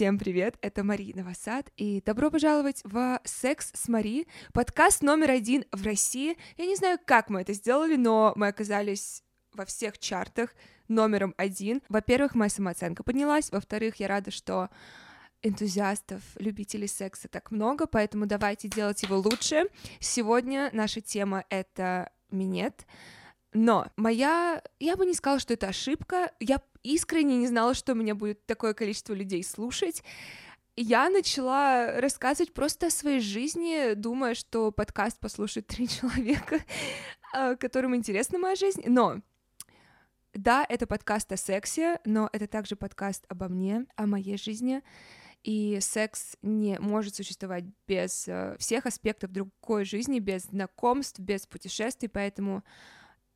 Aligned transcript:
Всем 0.00 0.18
привет, 0.18 0.56
это 0.62 0.82
Мари 0.82 1.12
Новосад, 1.14 1.70
и 1.76 2.00
добро 2.00 2.30
пожаловать 2.30 2.80
в 2.84 3.20
«Секс 3.24 3.70
с 3.74 3.86
Мари», 3.86 4.26
подкаст 4.54 5.02
номер 5.02 5.30
один 5.30 5.66
в 5.72 5.84
России. 5.84 6.38
Я 6.56 6.64
не 6.64 6.74
знаю, 6.74 6.98
как 7.04 7.28
мы 7.28 7.42
это 7.42 7.52
сделали, 7.52 7.96
но 7.96 8.32
мы 8.34 8.46
оказались 8.48 9.22
во 9.52 9.66
всех 9.66 9.98
чартах 9.98 10.54
номером 10.88 11.34
один. 11.36 11.82
Во-первых, 11.90 12.34
моя 12.34 12.48
самооценка 12.48 13.02
поднялась, 13.02 13.52
во-вторых, 13.52 13.96
я 13.96 14.08
рада, 14.08 14.30
что 14.30 14.70
энтузиастов, 15.42 16.22
любителей 16.36 16.88
секса 16.88 17.28
так 17.28 17.50
много, 17.50 17.86
поэтому 17.86 18.24
давайте 18.24 18.68
делать 18.68 19.02
его 19.02 19.18
лучше. 19.18 19.64
Сегодня 19.98 20.70
наша 20.72 21.02
тема— 21.02 21.44
это 21.50 22.10
минет, 22.30 22.86
но 23.52 23.88
моя... 23.96 24.62
Я 24.78 24.96
бы 24.96 25.04
не 25.04 25.12
сказала, 25.12 25.40
что 25.40 25.54
это 25.54 25.68
ошибка. 25.68 26.32
Я 26.38 26.62
искренне 26.82 27.36
не 27.36 27.46
знала, 27.46 27.74
что 27.74 27.94
меня 27.94 28.14
будет 28.14 28.44
такое 28.46 28.74
количество 28.74 29.14
людей 29.14 29.42
слушать. 29.44 30.02
Я 30.76 31.10
начала 31.10 32.00
рассказывать 32.00 32.52
просто 32.52 32.86
о 32.86 32.90
своей 32.90 33.20
жизни, 33.20 33.94
думая, 33.94 34.34
что 34.34 34.70
подкаст 34.70 35.18
послушает 35.18 35.66
три 35.66 35.88
человека, 35.88 36.60
а, 37.32 37.56
которым 37.56 37.94
интересна 37.96 38.38
моя 38.38 38.54
жизнь. 38.54 38.82
Но 38.86 39.20
да, 40.32 40.64
это 40.68 40.86
подкаст 40.86 41.32
о 41.32 41.36
сексе, 41.36 41.98
но 42.04 42.30
это 42.32 42.46
также 42.46 42.76
подкаст 42.76 43.24
обо 43.28 43.48
мне, 43.48 43.86
о 43.96 44.06
моей 44.06 44.38
жизни. 44.38 44.82
И 45.42 45.78
секс 45.80 46.36
не 46.42 46.78
может 46.78 47.16
существовать 47.16 47.64
без 47.88 48.28
э, 48.28 48.56
всех 48.58 48.86
аспектов 48.86 49.32
другой 49.32 49.84
жизни, 49.84 50.18
без 50.18 50.42
знакомств, 50.42 51.18
без 51.18 51.46
путешествий, 51.46 52.08
поэтому 52.08 52.62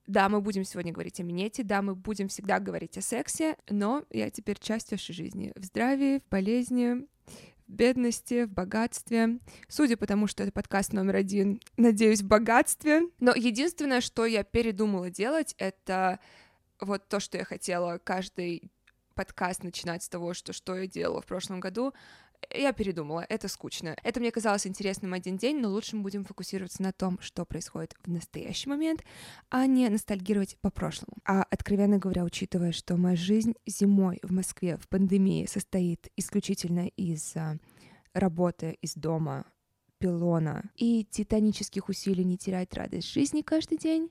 да, 0.07 0.29
мы 0.29 0.41
будем 0.41 0.65
сегодня 0.65 0.93
говорить 0.93 1.21
о 1.21 1.23
минете, 1.23 1.63
да, 1.63 1.83
мы 1.83 1.95
будем 1.95 2.29
всегда 2.29 2.59
говорить 2.59 2.99
о 2.99 3.03
сексе, 3.03 3.57
но 3.69 4.05
я 4.11 4.31
теперь 4.31 4.59
часть 4.59 4.91
вашей 4.91 5.15
жизни 5.15 5.53
в 5.57 5.65
здравии, 5.65 6.21
в 6.21 6.29
болезни, 6.31 7.07
в 7.67 7.73
бедности, 7.73 8.45
в 8.45 8.51
богатстве. 8.51 9.39
Судя 9.69 9.97
по 9.97 10.07
тому, 10.07 10.27
что 10.27 10.43
это 10.43 10.53
подкаст 10.53 10.93
номер 10.93 11.17
один, 11.17 11.61
надеюсь, 11.77 12.21
в 12.21 12.27
богатстве. 12.27 13.09
Но 13.21 13.35
единственное, 13.35 14.01
что 14.01 14.27
я 14.27 14.45
передумала 14.45 15.11
делать, 15.11 15.55
это 15.59 16.21
вот 16.81 17.09
то, 17.09 17.21
что 17.21 17.39
я 17.39 17.45
хотела 17.45 17.99
каждый 17.99 18.71
подкаст 19.15 19.63
начинать 19.63 20.03
с 20.03 20.09
того, 20.09 20.35
что, 20.35 20.53
что 20.53 20.77
я 20.77 20.87
делала 20.87 21.23
в 21.23 21.27
прошлом 21.27 21.61
году, 21.61 21.95
я 22.51 22.73
передумала, 22.73 23.25
это 23.29 23.49
скучно. 23.49 23.97
Это 24.03 24.21
мне 24.21 24.31
казалось 24.31 24.67
интересным 24.67 25.13
один 25.13 25.37
день, 25.37 25.61
но 25.61 25.71
лучше 25.71 25.97
мы 25.97 26.03
будем 26.03 26.25
фокусироваться 26.25 26.83
на 26.83 26.93
том, 26.93 27.19
что 27.21 27.45
происходит 27.45 27.95
в 28.05 28.11
настоящий 28.11 28.69
момент, 28.69 29.05
а 29.51 29.67
не 29.67 29.89
ностальгировать 29.89 30.57
по 30.61 30.71
прошлому. 30.71 31.17
А 31.25 31.43
откровенно 31.51 31.99
говоря, 31.99 32.25
учитывая, 32.25 32.73
что 32.73 32.97
моя 32.97 33.17
жизнь 33.17 33.55
зимой 33.67 34.19
в 34.23 34.33
Москве 34.33 34.77
в 34.77 34.89
пандемии 34.89 35.47
состоит 35.47 36.09
исключительно 36.17 36.89
из 36.89 37.37
а, 37.37 37.59
работы 38.13 38.79
из 38.81 38.95
дома, 38.95 39.45
пилона 39.99 40.71
и 40.77 41.05
титанических 41.05 41.89
усилий 41.89 42.25
не 42.25 42.37
терять 42.37 42.75
радость 42.75 43.11
жизни 43.11 43.43
каждый 43.43 43.79
день, 43.79 44.11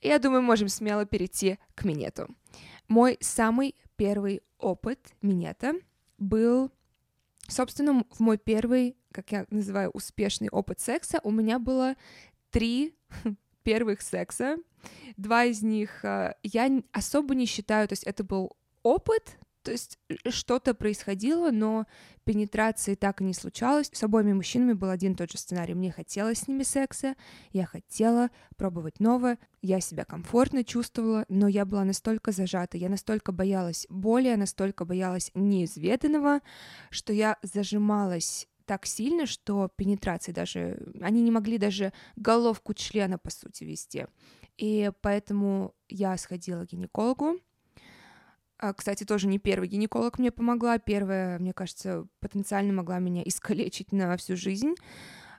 я 0.00 0.18
думаю, 0.18 0.42
можем 0.42 0.68
смело 0.68 1.06
перейти 1.06 1.58
к 1.74 1.84
минету. 1.84 2.28
Мой 2.88 3.16
самый 3.20 3.74
первый 3.96 4.42
опыт 4.58 5.14
минета 5.22 5.74
был 6.18 6.70
Собственно, 7.48 8.04
в 8.10 8.20
мой 8.20 8.38
первый, 8.38 8.96
как 9.12 9.32
я 9.32 9.46
называю, 9.50 9.90
успешный 9.90 10.48
опыт 10.48 10.80
секса 10.80 11.20
у 11.22 11.30
меня 11.30 11.58
было 11.58 11.94
три 12.50 12.94
первых 13.62 14.00
секса. 14.00 14.56
Два 15.16 15.44
из 15.44 15.62
них 15.62 16.04
э, 16.04 16.34
я 16.42 16.82
особо 16.92 17.34
не 17.34 17.46
считаю, 17.46 17.88
то 17.88 17.92
есть 17.92 18.04
это 18.04 18.22
был 18.24 18.56
опыт, 18.82 19.38
то 19.64 19.72
есть 19.72 19.98
э, 20.08 20.30
что-то 20.30 20.74
происходило, 20.74 21.50
но 21.50 21.86
пенетрации 22.24 22.94
так 22.94 23.20
и 23.20 23.24
не 23.24 23.34
случалось. 23.34 23.90
С 23.92 24.02
обоими 24.02 24.32
мужчинами 24.32 24.74
был 24.74 24.90
один 24.90 25.12
и 25.12 25.16
тот 25.16 25.32
же 25.32 25.38
сценарий. 25.38 25.74
Мне 25.74 25.90
хотелось 25.90 26.40
с 26.40 26.48
ними 26.48 26.62
секса, 26.62 27.16
я 27.50 27.66
хотела 27.66 28.30
пробовать 28.56 29.00
новое, 29.00 29.38
я 29.62 29.80
себя 29.80 30.04
комфортно 30.04 30.62
чувствовала, 30.62 31.24
но 31.28 31.48
я 31.48 31.64
была 31.64 31.84
настолько 31.84 32.30
зажата, 32.30 32.76
я 32.76 32.88
настолько 32.88 33.32
боялась 33.32 33.86
боли, 33.88 34.28
я 34.28 34.36
настолько 34.36 34.84
боялась 34.84 35.30
неизведанного, 35.34 36.40
что 36.90 37.12
я 37.12 37.38
зажималась 37.42 38.46
так 38.66 38.86
сильно, 38.86 39.26
что 39.26 39.70
пенетрации 39.76 40.32
даже... 40.32 40.92
Они 41.00 41.22
не 41.22 41.30
могли 41.30 41.58
даже 41.58 41.92
головку 42.16 42.74
члена, 42.74 43.18
по 43.18 43.30
сути, 43.30 43.64
вести. 43.64 44.06
И 44.56 44.90
поэтому 45.00 45.74
я 45.88 46.16
сходила 46.16 46.64
к 46.64 46.70
гинекологу, 46.70 47.40
кстати, 48.76 49.04
тоже 49.04 49.26
не 49.26 49.38
первый 49.38 49.68
гинеколог 49.68 50.18
мне 50.18 50.30
помогла. 50.30 50.78
Первая, 50.78 51.38
мне 51.38 51.52
кажется, 51.52 52.06
потенциально 52.20 52.72
могла 52.72 52.98
меня 52.98 53.22
искалечить 53.24 53.92
на 53.92 54.16
всю 54.16 54.36
жизнь. 54.36 54.74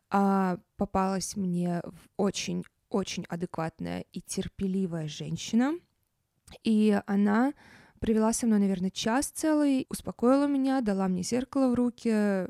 А 0.10 0.60
попалась 0.78 1.36
мне 1.36 1.82
очень-очень 2.18 3.26
адекватная 3.28 4.02
и 4.12 4.22
терпеливая 4.22 5.08
женщина. 5.08 5.74
И 6.64 7.02
она 7.08 7.54
провела 8.00 8.34
со 8.34 8.46
мной, 8.46 8.60
наверное, 8.60 8.92
час 8.92 9.28
целый, 9.28 9.88
успокоила 9.90 10.48
меня, 10.48 10.82
дала 10.82 11.08
мне 11.08 11.24
зеркало 11.24 11.72
в 11.72 11.74
руки, 11.74 12.48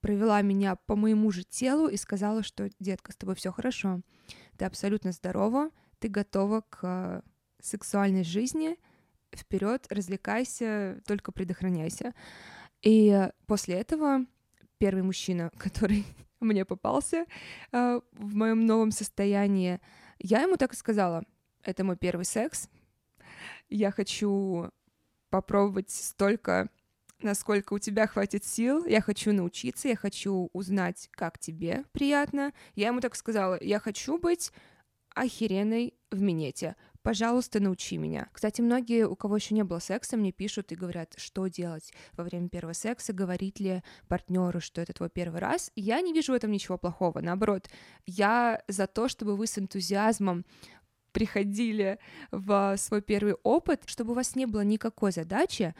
провела 0.00 0.42
меня 0.42 0.76
по 0.76 0.96
моему 0.96 1.30
же 1.30 1.44
телу 1.44 1.88
и 1.88 1.96
сказала, 1.96 2.42
что, 2.42 2.70
детка, 2.80 3.12
с 3.12 3.16
тобой 3.16 3.34
все 3.36 3.52
хорошо, 3.52 4.00
ты 4.56 4.64
абсолютно 4.64 5.12
здорова, 5.12 5.70
ты 5.98 6.08
готова 6.08 6.62
к 6.68 7.22
сексуальной 7.62 8.24
жизни, 8.24 8.76
вперед, 9.38 9.86
развлекайся, 9.90 11.00
только 11.06 11.32
предохраняйся. 11.32 12.14
И 12.82 13.28
после 13.46 13.76
этого 13.76 14.26
первый 14.78 15.02
мужчина, 15.02 15.50
который 15.58 16.04
мне 16.40 16.64
попался 16.64 17.26
э, 17.72 18.00
в 18.12 18.34
моем 18.34 18.66
новом 18.66 18.90
состоянии, 18.90 19.80
я 20.18 20.42
ему 20.42 20.56
так 20.56 20.72
и 20.72 20.76
сказала, 20.76 21.24
это 21.62 21.84
мой 21.84 21.96
первый 21.96 22.24
секс, 22.24 22.68
я 23.68 23.90
хочу 23.90 24.70
попробовать 25.30 25.90
столько, 25.90 26.68
насколько 27.20 27.74
у 27.74 27.78
тебя 27.78 28.06
хватит 28.06 28.44
сил, 28.44 28.86
я 28.86 29.00
хочу 29.00 29.32
научиться, 29.32 29.88
я 29.88 29.96
хочу 29.96 30.50
узнать, 30.52 31.08
как 31.12 31.38
тебе 31.38 31.84
приятно. 31.92 32.52
Я 32.74 32.88
ему 32.88 33.00
так 33.00 33.16
сказала, 33.16 33.58
я 33.60 33.78
хочу 33.78 34.18
быть 34.18 34.52
охеренной 35.14 35.94
в 36.10 36.20
минете 36.20 36.76
пожалуйста, 37.06 37.60
научи 37.60 37.98
меня. 37.98 38.28
Кстати, 38.32 38.60
многие, 38.60 39.06
у 39.06 39.14
кого 39.14 39.36
еще 39.36 39.54
не 39.54 39.62
было 39.62 39.78
секса, 39.78 40.16
мне 40.16 40.32
пишут 40.32 40.72
и 40.72 40.74
говорят, 40.74 41.14
что 41.16 41.46
делать 41.46 41.92
во 42.16 42.24
время 42.24 42.48
первого 42.48 42.72
секса, 42.72 43.12
говорить 43.12 43.60
ли 43.60 43.84
партнеру, 44.08 44.60
что 44.60 44.80
это 44.80 44.92
твой 44.92 45.08
первый 45.08 45.40
раз. 45.40 45.70
Я 45.76 46.00
не 46.00 46.12
вижу 46.12 46.32
в 46.32 46.34
этом 46.34 46.50
ничего 46.50 46.78
плохого. 46.78 47.20
Наоборот, 47.20 47.70
я 48.06 48.60
за 48.66 48.88
то, 48.88 49.06
чтобы 49.06 49.36
вы 49.36 49.46
с 49.46 49.56
энтузиазмом 49.56 50.44
приходили 51.12 52.00
в 52.32 52.74
свой 52.76 53.02
первый 53.02 53.34
опыт, 53.44 53.84
чтобы 53.86 54.10
у 54.10 54.14
вас 54.16 54.34
не 54.34 54.46
было 54.46 54.62
никакой 54.62 55.12
задачи 55.12 55.76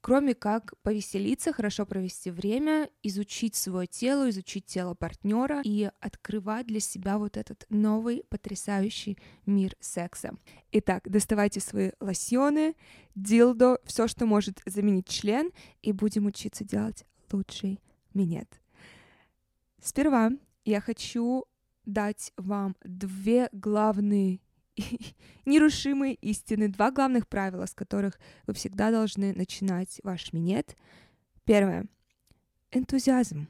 кроме 0.00 0.34
как 0.34 0.74
повеселиться, 0.82 1.52
хорошо 1.52 1.86
провести 1.86 2.30
время, 2.30 2.90
изучить 3.02 3.54
свое 3.54 3.86
тело, 3.86 4.28
изучить 4.30 4.66
тело 4.66 4.94
партнера 4.94 5.60
и 5.64 5.90
открывать 6.00 6.66
для 6.66 6.80
себя 6.80 7.18
вот 7.18 7.36
этот 7.36 7.66
новый 7.68 8.24
потрясающий 8.28 9.18
мир 9.46 9.74
секса. 9.80 10.34
Итак, 10.72 11.08
доставайте 11.08 11.60
свои 11.60 11.90
лосьоны, 12.00 12.74
дилдо, 13.14 13.78
все, 13.84 14.08
что 14.08 14.26
может 14.26 14.60
заменить 14.66 15.08
член, 15.08 15.50
и 15.82 15.92
будем 15.92 16.26
учиться 16.26 16.64
делать 16.64 17.04
лучший 17.32 17.80
минет. 18.14 18.60
Сперва 19.82 20.30
я 20.64 20.80
хочу 20.80 21.44
дать 21.84 22.32
вам 22.36 22.76
две 22.84 23.48
главные 23.52 24.40
нерушимые 25.44 26.14
истины, 26.14 26.68
два 26.68 26.90
главных 26.90 27.28
правила, 27.28 27.66
с 27.66 27.74
которых 27.74 28.18
вы 28.46 28.54
всегда 28.54 28.90
должны 28.90 29.32
начинать 29.34 30.00
ваш 30.02 30.32
минет. 30.32 30.76
Первое. 31.44 31.86
Энтузиазм. 32.70 33.48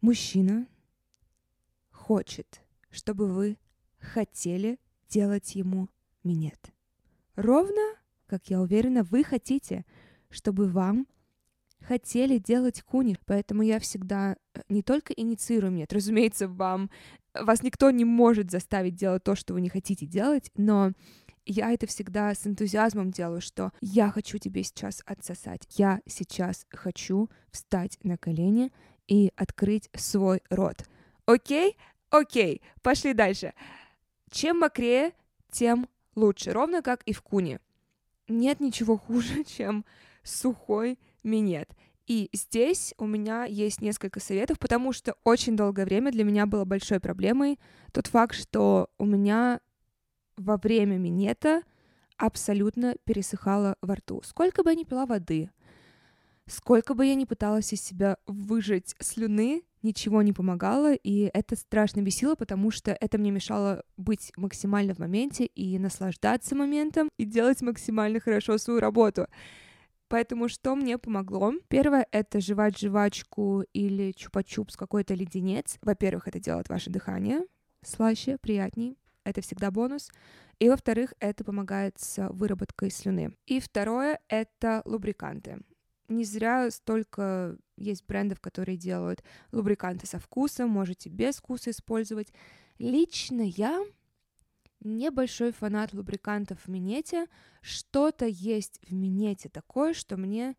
Мужчина 0.00 0.66
хочет, 1.90 2.62
чтобы 2.90 3.28
вы 3.28 3.56
хотели 3.98 4.78
делать 5.08 5.54
ему 5.54 5.88
минет. 6.24 6.72
Ровно, 7.36 7.82
как 8.26 8.50
я 8.50 8.60
уверена, 8.60 9.04
вы 9.04 9.22
хотите, 9.22 9.84
чтобы 10.28 10.68
вам 10.68 11.06
хотели 11.82 12.38
делать 12.38 12.82
куни. 12.82 13.16
Поэтому 13.26 13.62
я 13.62 13.78
всегда 13.78 14.36
э, 14.54 14.60
не 14.68 14.82
только 14.82 15.12
инициирую 15.12 15.72
минет, 15.72 15.92
разумеется, 15.92 16.48
вам 16.48 16.90
вас 17.34 17.62
никто 17.62 17.90
не 17.90 18.04
может 18.04 18.50
заставить 18.50 18.94
делать 18.94 19.24
то, 19.24 19.34
что 19.34 19.54
вы 19.54 19.60
не 19.60 19.68
хотите 19.68 20.06
делать, 20.06 20.50
но 20.56 20.92
я 21.44 21.72
это 21.72 21.86
всегда 21.86 22.34
с 22.34 22.46
энтузиазмом 22.46 23.10
делаю, 23.10 23.40
что 23.40 23.72
я 23.80 24.10
хочу 24.10 24.38
тебе 24.38 24.62
сейчас 24.62 25.02
отсосать. 25.06 25.66
Я 25.70 26.00
сейчас 26.06 26.66
хочу 26.70 27.30
встать 27.50 27.98
на 28.04 28.16
колени 28.16 28.72
и 29.08 29.32
открыть 29.36 29.90
свой 29.94 30.42
рот. 30.50 30.84
Окей? 31.26 31.76
Окей. 32.10 32.62
Пошли 32.82 33.12
дальше. 33.12 33.54
Чем 34.30 34.60
мокрее, 34.60 35.12
тем 35.50 35.88
лучше. 36.14 36.52
Ровно 36.52 36.82
как 36.82 37.02
и 37.04 37.12
в 37.12 37.22
куне. 37.22 37.60
Нет 38.28 38.60
ничего 38.60 38.96
хуже, 39.06 39.44
чем 39.44 39.84
сухой, 40.22 40.98
минет. 41.22 41.68
И 42.06 42.30
здесь 42.32 42.94
у 42.98 43.06
меня 43.06 43.44
есть 43.44 43.80
несколько 43.80 44.20
советов, 44.20 44.58
потому 44.58 44.92
что 44.92 45.14
очень 45.24 45.56
долгое 45.56 45.84
время 45.84 46.10
для 46.10 46.24
меня 46.24 46.46
было 46.46 46.64
большой 46.64 47.00
проблемой 47.00 47.58
тот 47.92 48.08
факт, 48.08 48.34
что 48.34 48.90
у 48.98 49.04
меня 49.04 49.60
во 50.36 50.56
время 50.56 50.98
минета 50.98 51.62
абсолютно 52.16 52.96
пересыхало 53.04 53.76
во 53.82 53.96
рту. 53.96 54.22
Сколько 54.24 54.62
бы 54.62 54.70
я 54.70 54.76
ни 54.76 54.84
пила 54.84 55.06
воды, 55.06 55.50
сколько 56.46 56.94
бы 56.94 57.06
я 57.06 57.14
ни 57.14 57.24
пыталась 57.24 57.72
из 57.72 57.82
себя 57.82 58.16
выжать 58.26 58.94
слюны, 59.00 59.62
ничего 59.82 60.22
не 60.22 60.32
помогало, 60.32 60.94
и 60.94 61.30
это 61.34 61.56
страшно 61.56 62.02
бесило, 62.02 62.34
потому 62.34 62.70
что 62.70 62.96
это 63.00 63.18
мне 63.18 63.30
мешало 63.30 63.82
быть 63.96 64.32
максимально 64.36 64.94
в 64.94 64.98
моменте 64.98 65.44
и 65.44 65.78
наслаждаться 65.78 66.54
моментом, 66.54 67.08
и 67.18 67.24
делать 67.24 67.62
максимально 67.62 68.20
хорошо 68.20 68.58
свою 68.58 68.80
работу. 68.80 69.26
Поэтому 70.12 70.50
что 70.50 70.76
мне 70.76 70.98
помогло? 70.98 71.54
Первое— 71.68 72.06
это 72.12 72.38
жевать 72.38 72.78
жвачку 72.78 73.64
или 73.72 74.12
чупа-чупс, 74.12 74.76
какой-то 74.76 75.14
леденец. 75.14 75.78
Во-первых, 75.80 76.28
это 76.28 76.38
делает 76.38 76.68
ваше 76.68 76.90
дыхание 76.90 77.46
слаще, 77.82 78.36
приятней. 78.36 78.98
Это 79.24 79.40
всегда 79.40 79.70
бонус. 79.70 80.10
И, 80.58 80.68
во-вторых, 80.68 81.14
это 81.18 81.44
помогает 81.44 81.98
с 81.98 82.28
выработкой 82.28 82.90
слюны. 82.90 83.34
И 83.46 83.58
второе— 83.58 84.20
это 84.28 84.82
лубриканты. 84.84 85.60
Не 86.08 86.24
зря 86.24 86.70
столько 86.70 87.56
есть 87.78 88.04
брендов, 88.04 88.38
которые 88.38 88.76
делают 88.76 89.24
лубриканты 89.50 90.06
со 90.06 90.18
вкусом, 90.18 90.68
можете 90.68 91.08
без 91.08 91.36
вкуса 91.36 91.70
использовать. 91.70 92.34
Лично 92.78 93.40
я 93.40 93.82
небольшой 94.84 95.52
фанат 95.52 95.92
лубрикантов 95.92 96.58
в 96.64 96.68
минете. 96.68 97.26
Что-то 97.60 98.26
есть 98.26 98.80
в 98.86 98.92
минете 98.92 99.48
такое, 99.48 99.94
что 99.94 100.16
мне 100.16 100.56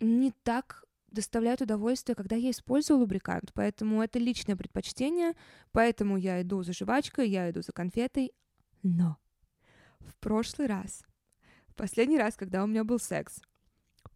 не 0.00 0.32
так 0.42 0.84
доставляет 1.10 1.62
удовольствие, 1.62 2.16
когда 2.16 2.36
я 2.36 2.50
использую 2.50 2.98
лубрикант. 2.98 3.52
Поэтому 3.54 4.02
это 4.02 4.18
личное 4.18 4.56
предпочтение, 4.56 5.34
поэтому 5.72 6.16
я 6.16 6.42
иду 6.42 6.62
за 6.62 6.72
жвачкой, 6.72 7.28
я 7.28 7.50
иду 7.50 7.62
за 7.62 7.72
конфетой. 7.72 8.32
Но 8.82 9.16
в 10.00 10.14
прошлый 10.16 10.66
раз, 10.66 11.04
в 11.68 11.74
последний 11.74 12.18
раз, 12.18 12.36
когда 12.36 12.64
у 12.64 12.66
меня 12.66 12.84
был 12.84 12.98
секс, 12.98 13.40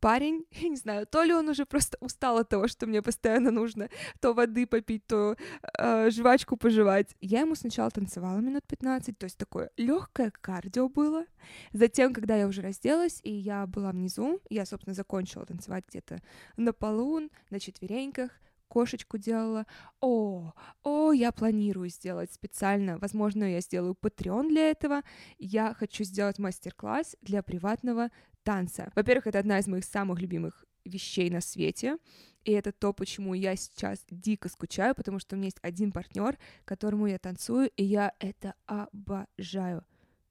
парень, 0.01 0.45
я 0.53 0.69
не 0.69 0.77
знаю, 0.77 1.07
то 1.07 1.23
ли 1.23 1.33
он 1.33 1.49
уже 1.49 1.65
просто 1.67 1.97
устал 2.01 2.39
от 2.39 2.49
того, 2.49 2.69
что 2.69 2.87
мне 2.87 3.03
постоянно 3.03 3.51
нужно 3.51 3.89
то 4.21 4.35
воды 4.35 4.67
попить, 4.67 5.07
то 5.07 5.37
э, 5.79 6.11
жвачку 6.11 6.57
пожевать. 6.57 7.15
Я 7.21 7.41
ему 7.41 7.55
сначала 7.55 7.91
танцевала 7.91 8.39
минут 8.39 8.65
15, 8.67 9.19
то 9.19 9.25
есть 9.25 9.39
такое 9.39 9.71
легкое 9.77 10.33
кардио 10.41 10.89
было. 10.89 11.25
Затем, 11.73 12.13
когда 12.13 12.37
я 12.37 12.47
уже 12.47 12.63
разделась, 12.63 13.21
и 13.23 13.33
я 13.33 13.67
была 13.67 13.93
внизу, 13.93 14.41
я, 14.51 14.67
собственно, 14.67 14.95
закончила 14.95 15.47
танцевать 15.47 15.85
где-то 15.89 16.21
на 16.57 16.73
полу, 16.73 17.31
на 17.51 17.61
четвереньках, 17.61 18.31
кошечку 18.69 19.19
делала. 19.19 19.67
О, 20.01 20.53
о, 20.83 21.13
я 21.13 21.33
планирую 21.33 21.89
сделать 21.89 22.33
специально, 22.33 22.99
возможно, 22.99 23.45
я 23.45 23.61
сделаю 23.61 23.97
Patreon 24.01 24.49
для 24.49 24.71
этого. 24.71 25.03
Я 25.39 25.75
хочу 25.75 26.05
сделать 26.05 26.39
мастер-класс 26.39 27.17
для 27.23 27.43
приватного 27.43 28.11
танца. 28.43 28.93
Во-первых, 28.95 29.27
это 29.27 29.39
одна 29.39 29.59
из 29.59 29.67
моих 29.67 29.85
самых 29.85 30.21
любимых 30.21 30.65
вещей 30.85 31.31
на 31.31 31.41
свете. 31.41 31.99
И 32.45 32.53
это 32.53 32.73
то, 32.73 32.93
почему 32.93 33.35
я 33.35 33.57
сейчас 33.57 34.05
дико 34.11 34.49
скучаю, 34.49 34.95
потому 34.95 35.19
что 35.19 35.35
у 35.35 35.39
меня 35.39 35.47
есть 35.47 35.59
один 35.61 35.93
партнер, 35.93 36.39
которому 36.65 37.07
я 37.07 37.19
танцую, 37.19 37.71
и 37.77 37.85
я 37.85 38.15
это 38.21 38.55
обожаю. 38.67 39.85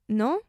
Но 0.08 0.40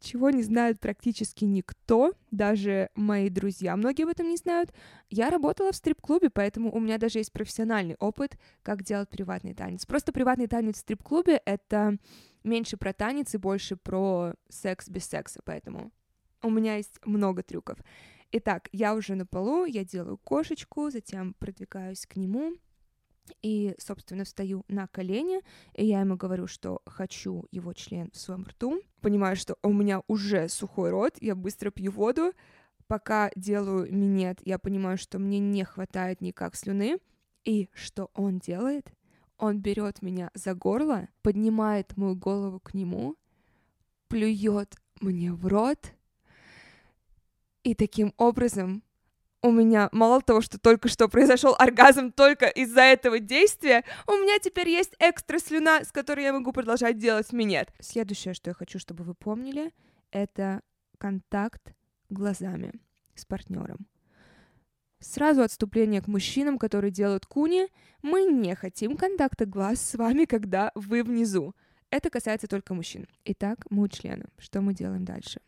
чего 0.00 0.30
не 0.30 0.42
знает 0.42 0.78
практически 0.80 1.44
никто, 1.44 2.12
даже 2.30 2.90
мои 2.94 3.28
друзья, 3.28 3.76
многие 3.76 4.04
об 4.04 4.10
этом 4.10 4.28
не 4.28 4.36
знают. 4.36 4.72
Я 5.10 5.30
работала 5.30 5.72
в 5.72 5.76
стрип-клубе, 5.76 6.30
поэтому 6.30 6.74
у 6.74 6.80
меня 6.80 6.98
даже 6.98 7.18
есть 7.18 7.32
профессиональный 7.32 7.96
опыт, 7.98 8.38
как 8.62 8.82
делать 8.82 9.08
приватный 9.08 9.54
танец. 9.54 9.86
Просто 9.86 10.12
приватный 10.12 10.46
танец 10.46 10.76
в 10.76 10.80
стрип-клубе— 10.80 11.40
это 11.44 11.98
меньше 12.44 12.76
про 12.76 12.92
танец 12.92 13.34
и 13.34 13.38
больше 13.38 13.76
про 13.76 14.34
секс 14.48 14.88
без 14.88 15.06
секса, 15.06 15.40
поэтому 15.44 15.92
у 16.42 16.50
меня 16.50 16.76
есть 16.76 16.98
много 17.04 17.42
трюков. 17.42 17.78
Итак, 18.32 18.68
я 18.72 18.94
уже 18.94 19.14
на 19.14 19.24
полу, 19.24 19.64
я 19.64 19.84
делаю 19.84 20.18
кошечку, 20.18 20.90
затем 20.90 21.34
продвигаюсь 21.34 22.06
к 22.06 22.16
нему, 22.16 22.54
и, 23.42 23.74
собственно, 23.78 24.24
встаю 24.24 24.64
на 24.68 24.86
колени, 24.86 25.40
и 25.74 25.86
я 25.86 26.00
ему 26.00 26.16
говорю, 26.16 26.46
что 26.46 26.82
хочу 26.86 27.46
его 27.50 27.72
член 27.72 28.10
в 28.12 28.16
своем 28.16 28.44
рту. 28.44 28.80
Понимаю, 29.00 29.36
что 29.36 29.56
у 29.62 29.72
меня 29.72 30.02
уже 30.08 30.48
сухой 30.48 30.90
рот, 30.90 31.16
я 31.20 31.34
быстро 31.34 31.70
пью 31.70 31.92
воду. 31.92 32.32
Пока 32.86 33.30
делаю 33.34 33.92
минет, 33.92 34.40
я 34.44 34.58
понимаю, 34.58 34.96
что 34.96 35.18
мне 35.18 35.38
не 35.38 35.64
хватает 35.64 36.20
никак 36.20 36.54
слюны. 36.54 36.98
И 37.44 37.68
что 37.72 38.10
он 38.14 38.38
делает? 38.38 38.92
Он 39.38 39.60
берет 39.60 40.02
меня 40.02 40.30
за 40.34 40.54
горло, 40.54 41.08
поднимает 41.22 41.96
мою 41.96 42.16
голову 42.16 42.60
к 42.60 42.74
нему, 42.74 43.16
плюет 44.08 44.76
мне 45.00 45.32
в 45.32 45.46
рот, 45.46 45.92
и 47.66 47.74
таким 47.74 48.14
образом 48.16 48.84
у 49.42 49.50
меня 49.50 49.88
мало 49.92 50.20
того, 50.20 50.40
что 50.40 50.58
только 50.58 50.88
что 50.88 51.08
произошел 51.08 51.54
оргазм 51.58 52.12
только 52.12 52.46
из-за 52.46 52.82
этого 52.82 53.18
действия, 53.18 53.84
у 54.06 54.12
меня 54.12 54.38
теперь 54.38 54.68
есть 54.68 54.94
экстра 54.98 55.38
слюна, 55.38 55.84
с 55.84 55.92
которой 55.92 56.24
я 56.24 56.32
могу 56.32 56.52
продолжать 56.52 56.98
делать 56.98 57.32
минет. 57.32 57.72
Следующее, 57.80 58.34
что 58.34 58.50
я 58.50 58.54
хочу, 58.54 58.78
чтобы 58.78 59.04
вы 59.04 59.14
помнили, 59.14 59.72
это 60.10 60.62
контакт 60.98 61.74
глазами 62.08 62.72
с 63.14 63.24
партнером. 63.24 63.86
Сразу 64.98 65.42
отступление 65.42 66.00
к 66.00 66.08
мужчинам, 66.08 66.58
которые 66.58 66.90
делают 66.90 67.26
куни. 67.26 67.68
Мы 68.02 68.24
не 68.24 68.54
хотим 68.54 68.96
контакта 68.96 69.44
глаз 69.44 69.80
с 69.80 69.94
вами, 69.94 70.24
когда 70.24 70.72
вы 70.74 71.02
внизу. 71.02 71.54
Это 71.90 72.10
касается 72.10 72.48
только 72.48 72.74
мужчин. 72.74 73.06
Итак, 73.24 73.66
мы 73.70 73.82
у. 73.82 74.30
Что 74.38 74.62
мы 74.62 74.74
делаем 74.74 75.04
дальше? 75.04 75.40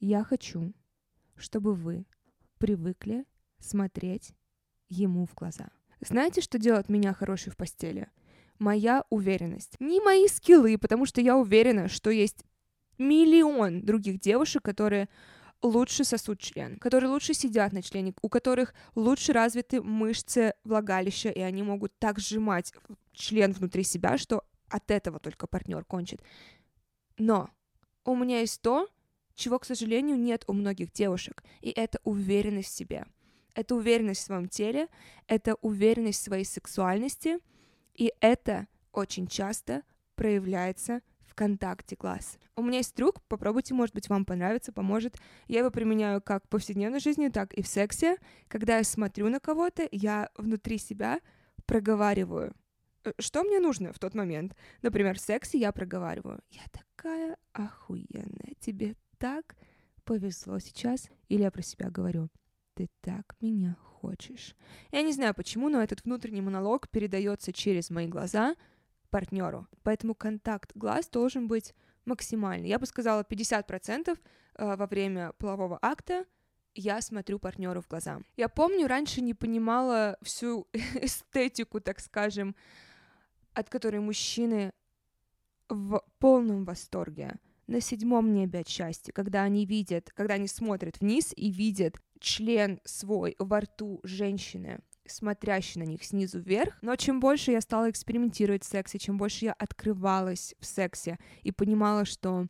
Я 0.00 0.24
хочу, 0.24 0.74
чтобы 1.36 1.74
вы 1.74 2.04
привыкли 2.58 3.24
смотреть 3.58 4.34
ему 4.88 5.26
в 5.26 5.34
глаза. 5.34 5.68
Знаете, 6.00 6.40
что 6.40 6.58
делает 6.58 6.88
меня 6.88 7.12
хорошей 7.12 7.52
в 7.52 7.56
постели? 7.56 8.08
Моя 8.58 9.04
уверенность. 9.10 9.76
Не 9.80 10.00
мои 10.00 10.26
скиллы, 10.28 10.78
потому 10.78 11.06
что 11.06 11.20
я 11.20 11.36
уверена, 11.36 11.88
что 11.88 12.10
есть 12.10 12.44
миллион 12.98 13.82
других 13.82 14.20
девушек, 14.20 14.62
которые 14.62 15.08
лучше 15.62 16.04
сосут 16.04 16.40
член, 16.40 16.78
которые 16.78 17.10
лучше 17.10 17.34
сидят 17.34 17.72
на 17.72 17.82
члене, 17.82 18.14
у 18.22 18.28
которых 18.28 18.74
лучше 18.94 19.32
развиты 19.32 19.82
мышцы 19.82 20.54
влагалища, 20.64 21.30
и 21.30 21.40
они 21.40 21.62
могут 21.62 21.96
так 21.98 22.18
сжимать 22.18 22.72
член 23.12 23.52
внутри 23.52 23.82
себя, 23.82 24.18
что 24.18 24.44
от 24.68 24.90
этого 24.90 25.18
только 25.18 25.46
партнер 25.46 25.84
кончит. 25.84 26.22
Но 27.16 27.50
у 28.04 28.14
меня 28.14 28.40
есть 28.40 28.60
то, 28.62 28.88
чего, 29.38 29.58
к 29.58 29.64
сожалению, 29.64 30.18
нет 30.18 30.44
у 30.48 30.52
многих 30.52 30.92
девушек, 30.92 31.44
и 31.60 31.70
это 31.70 32.00
уверенность 32.04 32.68
в 32.68 32.76
себе. 32.76 33.06
Это 33.54 33.74
уверенность 33.74 34.20
в 34.20 34.24
своем 34.24 34.48
теле, 34.48 34.88
это 35.26 35.54
уверенность 35.62 36.20
в 36.20 36.24
своей 36.24 36.44
сексуальности, 36.44 37.38
и 37.94 38.12
это 38.20 38.66
очень 38.92 39.26
часто 39.26 39.82
проявляется 40.16 41.00
в 41.26 41.34
контакте 41.34 41.96
глаз. 41.96 42.38
У 42.56 42.62
меня 42.62 42.78
есть 42.78 42.94
трюк, 42.94 43.22
попробуйте, 43.28 43.74
может 43.74 43.94
быть, 43.94 44.08
вам 44.08 44.24
понравится, 44.24 44.72
поможет. 44.72 45.16
Я 45.46 45.60
его 45.60 45.70
применяю 45.70 46.20
как 46.20 46.44
в 46.44 46.48
повседневной 46.48 46.98
жизни, 46.98 47.28
так 47.28 47.54
и 47.54 47.62
в 47.62 47.68
сексе. 47.68 48.16
Когда 48.48 48.78
я 48.78 48.84
смотрю 48.84 49.28
на 49.28 49.38
кого-то, 49.38 49.88
я 49.92 50.30
внутри 50.36 50.78
себя 50.78 51.20
проговариваю, 51.66 52.54
э, 53.04 53.12
что 53.20 53.44
мне 53.44 53.60
нужно 53.60 53.92
в 53.92 54.00
тот 54.00 54.14
момент. 54.14 54.56
Например, 54.82 55.16
в 55.16 55.20
сексе 55.20 55.58
я 55.58 55.70
проговариваю. 55.70 56.40
Я 56.50 56.62
такая 56.72 57.36
охуенная, 57.52 58.54
тебе 58.58 58.96
так 59.18 59.56
повезло 60.04 60.58
сейчас, 60.58 61.08
или 61.28 61.42
я 61.42 61.50
про 61.50 61.62
себя 61.62 61.90
говорю, 61.90 62.28
ты 62.74 62.88
так 63.00 63.36
меня 63.40 63.76
хочешь. 64.00 64.54
Я 64.92 65.02
не 65.02 65.12
знаю 65.12 65.34
почему, 65.34 65.68
но 65.68 65.82
этот 65.82 66.04
внутренний 66.04 66.40
монолог 66.40 66.88
передается 66.88 67.52
через 67.52 67.90
мои 67.90 68.06
глаза 68.06 68.54
партнеру. 69.10 69.66
Поэтому 69.82 70.14
контакт 70.14 70.70
глаз 70.74 71.08
должен 71.08 71.48
быть 71.48 71.74
максимальный. 72.04 72.68
Я 72.68 72.78
бы 72.78 72.86
сказала 72.86 73.22
50% 73.22 74.18
э, 74.54 74.76
во 74.76 74.86
время 74.86 75.32
полового 75.38 75.78
акта 75.82 76.24
я 76.74 77.00
смотрю 77.00 77.40
партнеру 77.40 77.80
в 77.80 77.88
глаза. 77.88 78.20
Я 78.36 78.48
помню, 78.48 78.86
раньше 78.86 79.20
не 79.20 79.34
понимала 79.34 80.16
всю 80.22 80.68
эстетику, 80.72 81.80
так 81.80 81.98
скажем, 82.00 82.54
от 83.52 83.68
которой 83.68 83.98
мужчины 84.00 84.72
в 85.68 86.02
полном 86.18 86.64
восторге 86.64 87.34
на 87.68 87.80
седьмом 87.80 88.32
небе 88.32 88.60
от 88.60 88.68
счастья, 88.68 89.12
когда 89.12 89.42
они 89.42 89.64
видят, 89.64 90.10
когда 90.14 90.34
они 90.34 90.48
смотрят 90.48 91.00
вниз 91.00 91.32
и 91.36 91.50
видят 91.50 91.96
член 92.18 92.80
свой 92.84 93.36
во 93.38 93.60
рту 93.60 94.00
женщины, 94.02 94.80
смотрящий 95.06 95.80
на 95.80 95.84
них 95.84 96.02
снизу 96.02 96.40
вверх. 96.40 96.76
Но 96.82 96.96
чем 96.96 97.20
больше 97.20 97.52
я 97.52 97.60
стала 97.60 97.90
экспериментировать 97.90 98.64
в 98.64 98.68
сексе, 98.68 98.98
чем 98.98 99.18
больше 99.18 99.46
я 99.46 99.52
открывалась 99.52 100.54
в 100.58 100.66
сексе 100.66 101.18
и 101.42 101.52
понимала, 101.52 102.04
что 102.04 102.46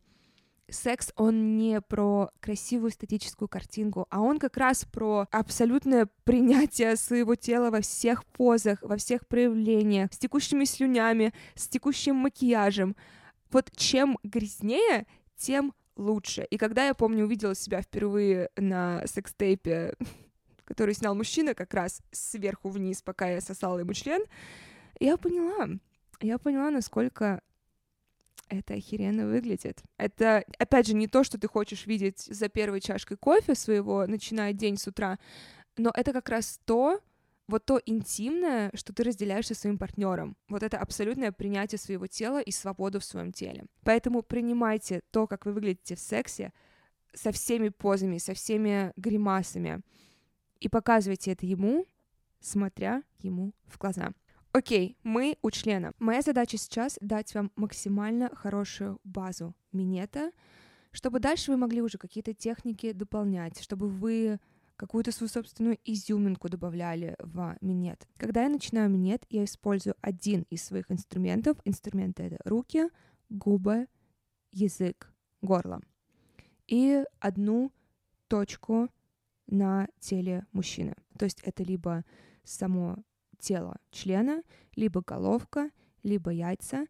секс, 0.71 1.11
он 1.15 1.57
не 1.57 1.81
про 1.81 2.29
красивую 2.39 2.91
эстетическую 2.91 3.47
картинку, 3.47 4.07
а 4.09 4.21
он 4.21 4.39
как 4.39 4.57
раз 4.57 4.85
про 4.85 5.27
абсолютное 5.31 6.07
принятие 6.23 6.95
своего 6.95 7.35
тела 7.35 7.71
во 7.71 7.81
всех 7.81 8.25
позах, 8.25 8.79
во 8.81 8.97
всех 8.97 9.27
проявлениях, 9.27 10.13
с 10.13 10.17
текущими 10.17 10.65
слюнями, 10.65 11.33
с 11.55 11.67
текущим 11.67 12.15
макияжем. 12.15 12.95
Вот 13.51 13.71
чем 13.75 14.17
грязнее, 14.23 15.05
тем 15.37 15.73
лучше. 15.95 16.45
И 16.49 16.57
когда 16.57 16.87
я, 16.87 16.93
помню, 16.93 17.25
увидела 17.25 17.55
себя 17.55 17.81
впервые 17.81 18.49
на 18.55 19.05
секстейпе, 19.05 19.95
который 20.65 20.93
снял 20.93 21.15
мужчина 21.15 21.53
как 21.53 21.73
раз 21.73 22.01
сверху 22.11 22.69
вниз, 22.69 23.01
пока 23.01 23.29
я 23.29 23.41
сосала 23.41 23.79
ему 23.79 23.93
член, 23.93 24.23
я 24.99 25.17
поняла, 25.17 25.69
я 26.21 26.37
поняла, 26.37 26.71
насколько 26.71 27.41
это 28.49 28.73
охеренно 28.73 29.27
выглядит. 29.27 29.81
Это, 29.97 30.43
опять 30.57 30.87
же, 30.87 30.95
не 30.95 31.07
то, 31.07 31.23
что 31.23 31.39
ты 31.39 31.47
хочешь 31.47 31.85
видеть 31.85 32.21
за 32.21 32.49
первой 32.49 32.81
чашкой 32.81 33.17
кофе 33.17 33.55
своего, 33.55 34.05
начиная 34.07 34.53
день 34.53 34.77
с 34.77 34.87
утра, 34.87 35.19
но 35.77 35.91
это 35.93 36.13
как 36.13 36.29
раз 36.29 36.59
то, 36.65 36.99
вот 37.49 37.65
то 37.65 37.81
интимное, 37.85 38.69
что 38.75 38.93
ты 38.93 39.03
разделяешь 39.03 39.47
со 39.47 39.55
своим 39.55 39.77
партнером. 39.77 40.37
Вот 40.49 40.61
это 40.61 40.77
абсолютное 40.77 41.31
принятие 41.31 41.79
своего 41.79 42.05
тела 42.05 42.41
и 42.41 42.51
свободу 42.51 42.99
в 42.99 43.03
своем 43.03 43.31
теле. 43.31 43.65
Поэтому 43.83 44.21
принимайте 44.21 45.01
то, 45.11 45.25
как 45.25 45.45
вы 45.45 45.53
выглядите 45.53 45.95
в 45.95 45.99
сексе, 45.99 46.53
со 47.13 47.31
всеми 47.31 47.69
позами, 47.69 48.19
со 48.19 48.35
всеми 48.35 48.93
гримасами, 48.97 49.81
и 50.59 50.69
показывайте 50.69 51.31
это 51.31 51.47
ему, 51.47 51.87
смотря 52.39 53.01
ему 53.19 53.53
в 53.65 53.79
глаза. 53.79 54.11
Окей, 54.51 54.97
мы 55.03 55.37
у 55.41 55.49
члена. 55.49 55.93
Моя 55.97 56.21
задача 56.21 56.57
сейчас 56.57 56.99
дать 57.01 57.33
вам 57.33 57.51
максимально 57.55 58.29
хорошую 58.35 58.99
базу 59.03 59.55
минета, 59.71 60.31
чтобы 60.91 61.19
дальше 61.19 61.51
вы 61.51 61.57
могли 61.57 61.81
уже 61.81 61.97
какие-то 61.97 62.33
техники 62.33 62.91
дополнять, 62.91 63.59
чтобы 63.59 63.87
вы 63.87 64.39
какую-то 64.79 65.11
свою 65.11 65.29
собственную 65.29 65.77
изюминку 65.83 66.47
добавляли 66.47 67.15
в 67.19 67.57
минет. 67.59 68.07
Когда 68.15 68.43
я 68.43 68.49
начинаю 68.49 68.89
минет, 68.89 69.25
я 69.29 69.43
использую 69.43 69.95
один 70.01 70.43
из 70.49 70.63
своих 70.63 70.89
инструментов. 70.89 71.57
Инструменты— 71.65 72.23
это 72.31 72.37
руки, 72.45 72.87
губы, 73.27 73.87
язык, 74.53 75.13
горло. 75.41 75.81
И 76.67 77.03
одну 77.19 77.73
точку 78.29 78.87
на 79.47 79.89
теле 79.99 80.45
мужчины. 80.53 80.95
То 81.17 81.25
есть 81.25 81.41
это 81.43 81.63
либо 81.63 82.05
само 82.45 82.97
тело 83.37 83.77
члена, 83.91 84.43
либо 84.75 85.01
головка, 85.01 85.71
либо 86.03 86.31
яйца, 86.31 86.85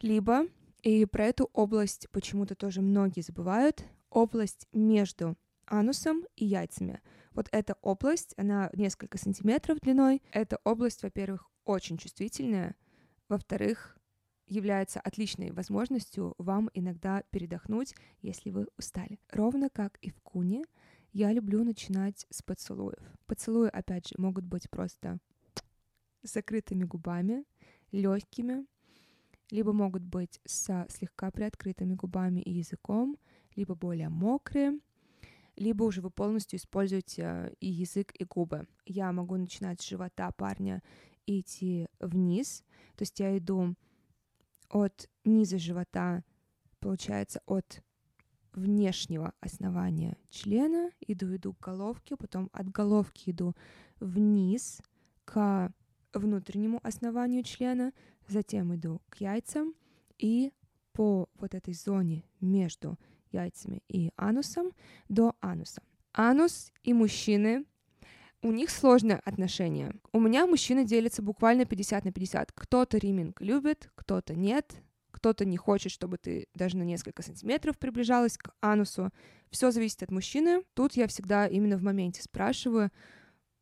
либо, 0.00 0.46
и 0.82 1.04
про 1.04 1.26
эту 1.26 1.50
область 1.52 2.08
почему-то 2.12 2.54
тоже 2.54 2.80
многие 2.80 3.20
забывают, 3.20 3.84
область 4.08 4.66
между 4.72 5.36
анусом 5.66 6.24
и 6.36 6.46
яйцами. 6.46 7.00
Вот 7.36 7.48
эта 7.52 7.76
область, 7.82 8.32
она 8.38 8.70
несколько 8.72 9.18
сантиметров 9.18 9.78
длиной. 9.80 10.22
Эта 10.32 10.58
область, 10.64 11.02
во-первых, 11.02 11.50
очень 11.66 11.98
чувствительная, 11.98 12.74
во-вторых, 13.28 13.98
является 14.46 15.00
отличной 15.00 15.50
возможностью 15.50 16.34
вам 16.38 16.70
иногда 16.72 17.22
передохнуть, 17.30 17.94
если 18.22 18.48
вы 18.48 18.68
устали. 18.78 19.20
Ровно 19.30 19.68
как 19.68 19.98
и 19.98 20.08
в 20.08 20.18
куне, 20.22 20.64
я 21.12 21.30
люблю 21.30 21.62
начинать 21.62 22.26
с 22.30 22.40
поцелуев. 22.40 23.02
Поцелуи, 23.26 23.68
опять 23.68 24.08
же, 24.08 24.14
могут 24.16 24.44
быть 24.44 24.70
просто 24.70 25.18
закрытыми 26.22 26.84
губами, 26.84 27.44
легкими, 27.92 28.64
либо 29.50 29.74
могут 29.74 30.02
быть 30.02 30.40
со 30.46 30.86
слегка 30.88 31.30
приоткрытыми 31.30 31.94
губами 31.96 32.40
и 32.40 32.52
языком, 32.52 33.18
либо 33.54 33.74
более 33.74 34.08
мокрые, 34.08 34.78
либо 35.56 35.84
уже 35.84 36.00
вы 36.00 36.10
полностью 36.10 36.58
используете 36.58 37.22
э, 37.22 37.54
и 37.60 37.68
язык, 37.68 38.12
и 38.18 38.24
губы. 38.24 38.66
Я 38.84 39.12
могу 39.12 39.36
начинать 39.36 39.80
с 39.80 39.86
живота 39.86 40.30
парня 40.32 40.82
и 41.26 41.40
идти 41.40 41.88
вниз, 41.98 42.62
то 42.96 43.02
есть 43.02 43.18
я 43.18 43.36
иду 43.36 43.74
от 44.68 45.08
низа 45.24 45.58
живота, 45.58 46.24
получается, 46.80 47.40
от 47.46 47.82
внешнего 48.52 49.34
основания 49.40 50.16
члена, 50.30 50.90
иду, 51.00 51.34
иду 51.36 51.52
к 51.54 51.60
головке, 51.60 52.16
потом 52.16 52.48
от 52.52 52.68
головки 52.70 53.30
иду 53.30 53.54
вниз 54.00 54.80
к 55.24 55.72
внутреннему 56.12 56.80
основанию 56.82 57.42
члена, 57.42 57.92
затем 58.28 58.74
иду 58.74 59.02
к 59.10 59.20
яйцам 59.20 59.74
и 60.18 60.52
по 60.92 61.28
вот 61.34 61.54
этой 61.54 61.74
зоне 61.74 62.24
между 62.40 62.98
яйцами 63.36 63.82
и 63.88 64.10
анусом 64.16 64.72
до 65.08 65.34
ануса. 65.40 65.82
Анус 66.12 66.72
и 66.82 66.92
мужчины 66.92 67.64
у 68.42 68.52
них 68.52 68.70
сложное 68.70 69.20
отношение. 69.24 69.94
У 70.12 70.20
меня 70.20 70.46
мужчины 70.46 70.84
делятся 70.84 71.22
буквально 71.22 71.64
50 71.64 72.04
на 72.04 72.12
50. 72.12 72.52
Кто-то 72.52 72.98
риминг 72.98 73.40
любит, 73.40 73.90
кто-то 73.94 74.34
нет, 74.34 74.74
кто-то 75.10 75.44
не 75.44 75.56
хочет, 75.56 75.92
чтобы 75.92 76.18
ты 76.18 76.46
даже 76.54 76.76
на 76.76 76.82
несколько 76.82 77.22
сантиметров 77.22 77.78
приближалась 77.78 78.36
к 78.36 78.52
анусу. 78.60 79.10
Все 79.50 79.70
зависит 79.70 80.02
от 80.02 80.10
мужчины. 80.10 80.62
Тут 80.74 80.94
я 80.94 81.06
всегда 81.06 81.46
именно 81.46 81.76
в 81.76 81.82
моменте 81.82 82.22
спрашиваю, 82.22 82.90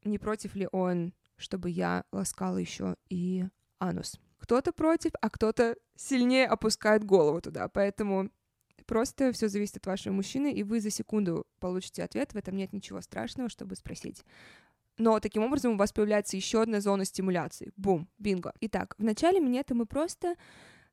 не 0.04 0.18
против 0.18 0.54
ли 0.54 0.68
он 0.72 1.12
чтобы 1.36 1.70
я 1.70 2.04
ласкала 2.12 2.58
еще 2.58 2.96
и 3.08 3.44
анус. 3.78 4.18
Кто-то 4.38 4.72
против, 4.72 5.12
а 5.20 5.30
кто-то 5.30 5.76
сильнее 5.96 6.46
опускает 6.46 7.04
голову 7.04 7.40
туда, 7.40 7.68
поэтому 7.68 8.30
просто 8.86 9.32
все 9.32 9.48
зависит 9.48 9.76
от 9.78 9.86
вашего 9.86 10.12
мужчины, 10.12 10.52
и 10.52 10.62
вы 10.62 10.80
за 10.80 10.90
секунду 10.90 11.46
получите 11.60 12.02
ответ, 12.02 12.32
в 12.32 12.36
этом 12.36 12.56
нет 12.56 12.72
ничего 12.72 13.00
страшного, 13.00 13.48
чтобы 13.48 13.76
спросить. 13.76 14.24
Но 14.96 15.18
таким 15.18 15.42
образом 15.42 15.72
у 15.72 15.76
вас 15.76 15.92
появляется 15.92 16.36
еще 16.36 16.62
одна 16.62 16.80
зона 16.80 17.04
стимуляции. 17.04 17.72
Бум, 17.76 18.08
бинго. 18.18 18.52
Итак, 18.60 18.94
в 18.98 19.02
начале 19.02 19.40
минета 19.40 19.74
мы 19.74 19.86
просто 19.86 20.36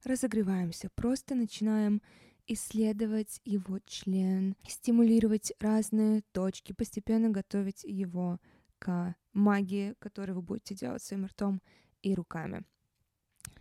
разогреваемся, 0.04 0.90
просто 0.96 1.36
начинаем 1.36 2.02
исследовать 2.48 3.40
его 3.46 3.80
член, 3.86 4.56
стимулировать 4.68 5.54
разные 5.60 6.24
точки, 6.32 6.74
постепенно 6.74 7.30
готовить 7.30 7.84
его 7.84 8.40
к 8.80 9.16
магии, 9.34 9.94
которую 10.00 10.38
вы 10.38 10.42
будете 10.42 10.74
делать 10.74 11.04
своим 11.04 11.28
ртом 11.28 11.62
и 12.02 12.16
руками. 12.16 12.64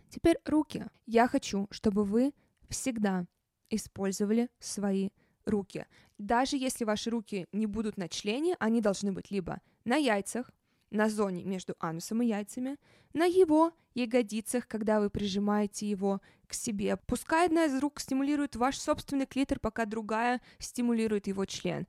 Теперь 0.09 0.37
руки. 0.45 0.87
Я 1.05 1.27
хочу, 1.27 1.67
чтобы 1.69 2.03
вы 2.03 2.33
всегда 2.69 3.25
использовали 3.71 4.49
свои 4.59 5.09
руки. 5.45 5.87
Даже 6.19 6.57
если 6.57 6.85
ваши 6.85 7.09
руки 7.09 7.47
не 7.51 7.65
будут 7.65 7.97
на 7.97 8.07
члене, 8.07 8.55
они 8.59 8.81
должны 8.81 9.11
быть 9.11 9.31
либо 9.31 9.59
на 9.85 9.95
яйцах, 9.95 10.51
на 10.91 11.09
зоне 11.09 11.43
между 11.43 11.75
анусом 11.79 12.21
и 12.21 12.27
яйцами, 12.27 12.77
на 13.13 13.25
его 13.25 13.73
ягодицах, 13.95 14.67
когда 14.67 14.99
вы 14.99 15.09
прижимаете 15.09 15.89
его 15.89 16.21
к 16.47 16.53
себе. 16.53 16.97
Пускай 17.07 17.47
одна 17.47 17.65
из 17.65 17.79
рук 17.79 17.99
стимулирует 17.99 18.55
ваш 18.55 18.77
собственный 18.77 19.25
клитор, 19.25 19.59
пока 19.59 19.85
другая 19.85 20.41
стимулирует 20.59 21.27
его 21.27 21.45
член. 21.45 21.87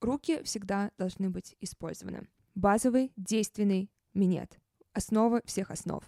Руки 0.00 0.42
всегда 0.44 0.90
должны 0.98 1.30
быть 1.30 1.56
использованы. 1.60 2.28
Базовый 2.54 3.12
действенный 3.16 3.90
минет. 4.14 4.58
Основа 4.92 5.42
всех 5.44 5.70
основ. 5.70 6.04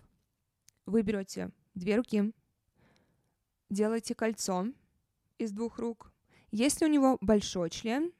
Вы 0.87 1.03
берете 1.03 1.51
две 1.75 1.97
руки, 1.97 2.33
делаете 3.69 4.15
кольцо 4.15 4.69
из 5.39 5.53
двух 5.53 5.79
рук. 5.79 6.13
Если 6.51 6.85
у 6.85 6.89
него 6.89 7.19
большой 7.21 7.71
член, 7.71 8.13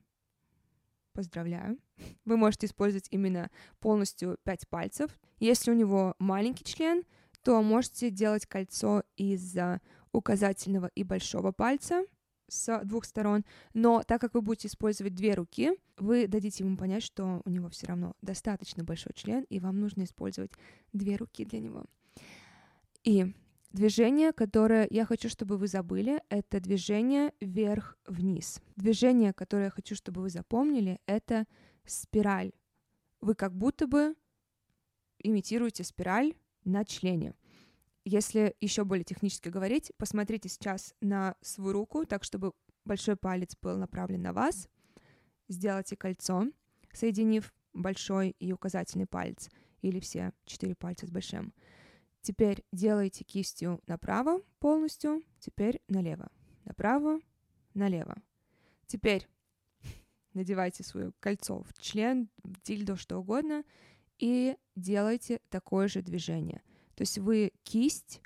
поздравляю, 1.13 1.79
вы 2.25 2.37
можете 2.37 2.67
использовать 2.67 3.09
именно 3.11 3.51
полностью 3.81 4.39
пять 4.45 4.69
пальцев. 4.69 5.19
Если 5.39 5.71
у 5.71 5.75
него 5.75 6.15
маленький 6.19 6.65
член, 6.65 7.05
то 7.43 7.63
можете 7.63 8.11
делать 8.11 8.47
кольцо 8.47 9.05
из 9.17 9.57
указательного 10.13 10.91
и 10.95 11.05
большого 11.05 11.53
пальца— 11.53 12.05
с 12.49 12.81
двух 12.85 13.05
сторон, 13.05 13.45
но 13.75 14.03
так 14.03 14.21
как 14.21 14.35
вы 14.35 14.43
будете 14.43 14.69
использовать 14.69 15.15
две 15.15 15.35
руки, 15.35 15.73
вы 15.97 16.27
дадите 16.27 16.65
ему 16.65 16.77
понять, 16.77 17.03
что 17.03 17.43
у 17.45 17.51
него 17.51 17.69
все 17.69 17.87
равно 17.87 18.15
достаточно 18.23 18.85
большой 18.85 19.13
член, 19.15 19.45
и 19.49 19.59
вам 19.59 19.81
нужно 19.81 20.05
использовать 20.05 20.53
две 20.93 21.17
руки 21.17 21.45
для 21.45 21.61
него. 21.61 21.85
И 23.03 23.35
движение, 23.77 24.33
которое 24.33 24.89
я 24.91 25.05
хочу, 25.05 25.29
чтобы 25.29 25.59
вы 25.59 25.69
забыли, 25.69 26.23
это 26.31 26.61
движение 26.61 27.33
вверх-вниз. 27.41 28.61
Движение, 28.75 29.33
которое 29.33 29.65
я 29.65 29.71
хочу, 29.71 29.95
чтобы 29.95 30.23
вы 30.23 30.31
запомнили, 30.31 30.99
это 31.07 31.47
спираль. 31.85 32.53
Вы 33.21 33.35
как 33.35 33.55
будто 33.55 33.87
бы 33.87 34.17
имитируете 35.19 35.85
спираль 35.85 36.35
на 36.65 36.85
члене. 36.85 37.35
Если 38.05 38.57
еще 38.61 38.85
более 38.85 39.05
технически 39.05 39.49
говорить, 39.49 39.93
посмотрите 39.99 40.49
сейчас 40.49 40.95
на 41.01 41.37
свою 41.43 41.73
руку, 41.73 42.07
так 42.07 42.25
чтобы 42.25 42.53
большой 42.85 43.17
палец 43.17 43.57
был 43.61 43.77
направлен 43.77 44.23
на 44.23 44.33
вас. 44.33 44.69
Сделайте 45.49 45.97
кольцо, 45.97 46.47
соединив 46.93 47.53
большой 47.75 48.31
и 48.39 48.53
указательный 48.53 49.07
палец, 49.07 49.51
или 49.83 50.01
все 50.01 50.33
четыре 50.45 50.75
пальца 50.75 51.07
с 51.07 51.11
большим. 51.11 51.53
Теперь 52.27 52.65
делайте 52.73 53.23
кистью 53.23 53.81
направо 53.87 54.41
полностью, 54.59 55.23
теперь 55.39 55.81
налево, 55.87 56.29
направо, 56.65 57.21
налево, 57.73 58.17
Теперь 58.89 59.29
надевайте 60.35 60.83
свое 60.83 61.13
кольцо 61.21 61.63
в 61.63 61.81
член, 61.81 62.29
в 62.43 62.61
дильдо, 62.63 62.97
что 62.97 63.19
угодно, 63.19 63.63
и 64.19 64.57
делайте 64.75 65.41
такое 65.51 65.87
же 65.87 66.03
движение. 66.03 66.63
То 66.97 67.03
есть 67.03 67.17
вы 67.19 67.53
кисть 67.63 68.21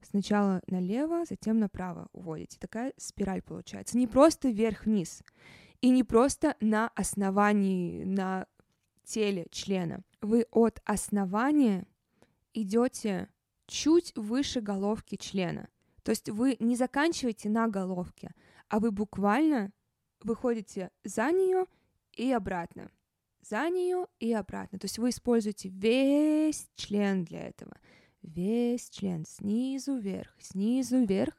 сначала 0.00 0.62
налево, 0.66 1.26
затем 1.26 1.58
направо 1.58 2.08
уводите. 2.14 2.56
Такая 2.58 2.94
спираль 2.96 3.42
получается. 3.42 3.98
Не 3.98 4.06
просто 4.06 4.48
вверх-вниз, 4.48 5.22
и 5.82 5.90
не 5.90 6.02
просто 6.02 6.56
на 6.60 6.88
основании, 6.94 8.04
на 8.04 8.46
теле 9.02 9.48
члена. 9.50 10.02
Вы 10.22 10.46
от 10.50 10.80
основания 10.86 11.86
идете 12.54 13.28
чуть 13.74 14.12
выше 14.14 14.60
головки 14.60 15.16
члена. 15.16 15.68
То 16.04 16.10
есть 16.10 16.28
вы 16.28 16.56
не 16.60 16.76
заканчиваете 16.76 17.48
на 17.48 17.66
головке, 17.66 18.32
а 18.68 18.78
вы 18.78 18.92
буквально 18.92 19.72
выходите 20.20 20.90
за 21.02 21.32
нее 21.32 21.64
и 22.12 22.30
обратно. 22.30 22.90
За 23.40 23.68
нее 23.68 24.06
и 24.20 24.32
обратно. 24.32 24.78
То 24.78 24.84
есть 24.84 24.98
вы 24.98 25.10
используете 25.10 25.70
весь 25.70 26.70
член 26.76 27.24
для 27.24 27.48
этого. 27.48 27.76
Весь 28.22 28.88
член 28.90 29.24
снизу 29.26 29.96
вверх, 29.96 30.34
снизу 30.38 31.04
вверх, 31.04 31.34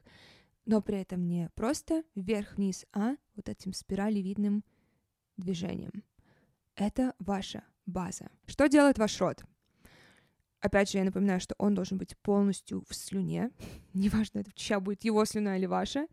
но 0.65 0.81
при 0.81 0.99
этом 0.99 1.25
не 1.27 1.49
просто 1.55 2.03
вверх-вниз, 2.15 2.85
а 2.91 3.15
вот 3.35 3.47
этим 3.47 3.71
спиралевидным 3.71 4.65
движением. 5.37 6.03
Это 6.75 7.15
ваша 7.17 7.63
база. 7.85 8.29
Что 8.45 8.67
делает 8.67 8.97
ваш 8.97 9.19
рот? 9.21 9.45
Опять 10.65 10.89
же, 10.89 10.97
я 10.97 11.03
напоминаю, 11.03 11.39
что 11.39 11.53
он 11.59 11.75
должен 11.75 11.99
быть 11.99 12.17
полностью 12.17 12.83
в 12.89 12.95
слюне. 12.95 13.51
Неважно, 13.93 14.39
это 14.39 14.51
чья 14.55 14.79
будет 14.79 15.03
его 15.03 15.23
слюна 15.23 15.57
или 15.57 15.67
ваша. 15.67 16.07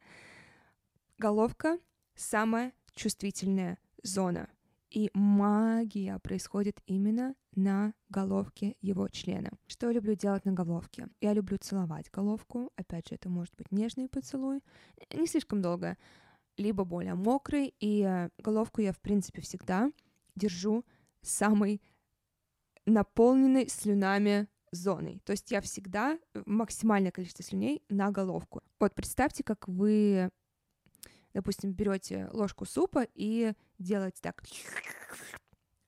Головка— 1.16 1.78
самая 2.14 2.74
чувствительная 2.94 3.78
зона. 4.02 4.50
И 4.90 5.10
магия 5.14 6.18
происходит 6.18 6.82
именно 6.84 7.34
на 7.56 7.94
головке 8.10 8.76
его 8.82 9.08
члена. 9.08 9.52
Что 9.68 9.86
я 9.86 9.94
люблю 9.94 10.14
делать 10.16 10.44
на 10.44 10.52
головке? 10.52 11.08
Я 11.22 11.32
люблю 11.32 11.56
целовать 11.56 12.10
головку. 12.10 12.70
Опять 12.76 13.08
же, 13.08 13.14
это 13.14 13.30
может 13.30 13.56
быть 13.56 13.72
нежный 13.72 14.06
поцелуй, 14.06 14.60
не 15.14 15.26
слишком 15.26 15.62
долго, 15.62 15.96
либо 16.58 16.84
более 16.84 17.14
мокрый. 17.14 17.74
И 17.80 18.02
э, 18.02 18.28
головку 18.36 18.82
я, 18.82 18.92
в 18.92 19.00
принципе, 19.00 19.40
всегда 19.40 19.90
держу 20.34 20.84
самой 21.22 21.80
наполненной 22.86 23.68
слюнами 23.68 24.48
зоной. 24.70 25.20
То 25.24 25.32
есть 25.32 25.50
я 25.50 25.60
всегда 25.60 26.18
э, 26.34 26.42
максимальное 26.46 27.10
количество 27.10 27.44
слюней 27.44 27.82
на 27.88 28.10
головку. 28.10 28.62
Вот 28.80 28.94
представьте, 28.94 29.44
как 29.44 29.68
вы 29.68 30.30
допустим, 31.34 31.72
берете 31.72 32.28
ложку 32.32 32.64
супа 32.64 33.06
и 33.14 33.52
делаете 33.78 34.18
так. 34.22 34.42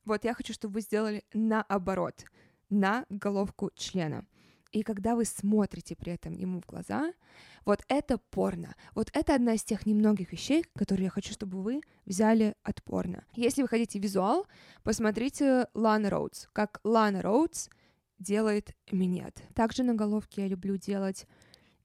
Вот 0.04 0.24
я 0.24 0.34
хочу, 0.34 0.52
чтобы 0.52 0.74
вы 0.74 0.80
сделали 0.80 1.24
наоборот, 1.32 2.24
на 2.70 3.06
головку 3.08 3.70
члена. 3.74 4.26
И 4.74 4.82
когда 4.82 5.14
вы 5.14 5.24
смотрите 5.24 5.94
при 5.94 6.12
этом 6.12 6.32
ему 6.32 6.60
в 6.60 6.66
глаза, 6.66 7.12
вот 7.64 7.84
это 7.86 8.18
порно. 8.18 8.74
Вот 8.96 9.08
это 9.12 9.36
одна 9.36 9.54
из 9.54 9.62
тех 9.62 9.86
немногих 9.86 10.32
вещей, 10.32 10.64
которые 10.74 11.04
я 11.04 11.10
хочу, 11.10 11.32
чтобы 11.32 11.62
вы 11.62 11.80
взяли 12.06 12.56
от 12.64 12.82
порно. 12.82 13.24
Если 13.36 13.62
вы 13.62 13.68
хотите 13.68 14.00
визуал, 14.00 14.48
посмотрите 14.82 15.68
Лана 15.74 16.10
Роудс, 16.10 16.48
как 16.52 16.80
Лана 16.82 17.22
Роудс 17.22 17.68
делает 18.18 18.74
минет. 18.90 19.44
Также 19.54 19.84
на 19.84 19.94
головке 19.94 20.42
я 20.42 20.48
люблю 20.48 20.76
делать 20.76 21.28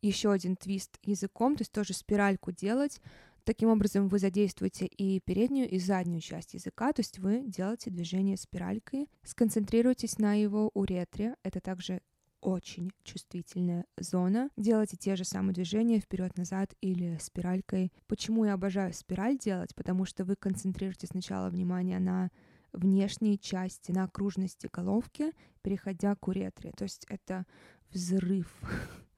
еще 0.02 0.32
один 0.32 0.56
твист 0.56 0.98
языком, 1.04 1.58
то 1.58 1.62
есть 1.62 1.72
тоже 1.72 1.94
спиральку 1.94 2.52
делать, 2.52 3.00
Таким 3.46 3.70
образом, 3.70 4.10
вы 4.10 4.20
задействуете 4.20 4.86
и 4.86 5.20
переднюю, 5.22 5.68
и 5.68 5.80
заднюю 5.80 6.22
часть 6.22 6.54
языка, 6.54 6.94
то 6.94 7.00
есть 7.00 7.18
вы 7.18 7.42
делаете 7.48 7.90
движение 7.90 8.38
спиралькой, 8.38 9.10
сконцентрируйтесь 9.24 10.20
на 10.20 10.36
его 10.36 10.70
уретре, 10.76 11.36
это 11.42 11.60
также 11.60 12.02
очень 12.42 12.92
чувствительная 13.04 13.86
зона. 13.98 14.50
Делайте 14.58 14.98
те 14.98 15.16
же 15.16 15.24
самые 15.24 15.54
движения 15.54 16.00
вперед-назад 16.00 16.74
или 16.82 17.18
спиралькой. 17.20 17.92
Почему 18.08 18.46
я 18.46 18.54
обожаю 18.54 18.94
спираль 18.94 19.38
делать? 19.38 19.76
Потому 19.76 20.06
что 20.06 20.24
вы 20.26 20.36
концентрируете 20.36 21.08
сначала 21.08 21.50
внимание 21.50 22.00
на 22.00 22.30
внешней 22.72 23.40
части, 23.40 23.92
на 23.92 24.04
окружности 24.04 24.70
головки, 24.72 25.32
переходя 25.62 26.16
к 26.16 26.28
уретре. 26.28 26.72
То 26.72 26.84
есть 26.84 27.06
это 27.10 27.46
взрыв 27.92 28.48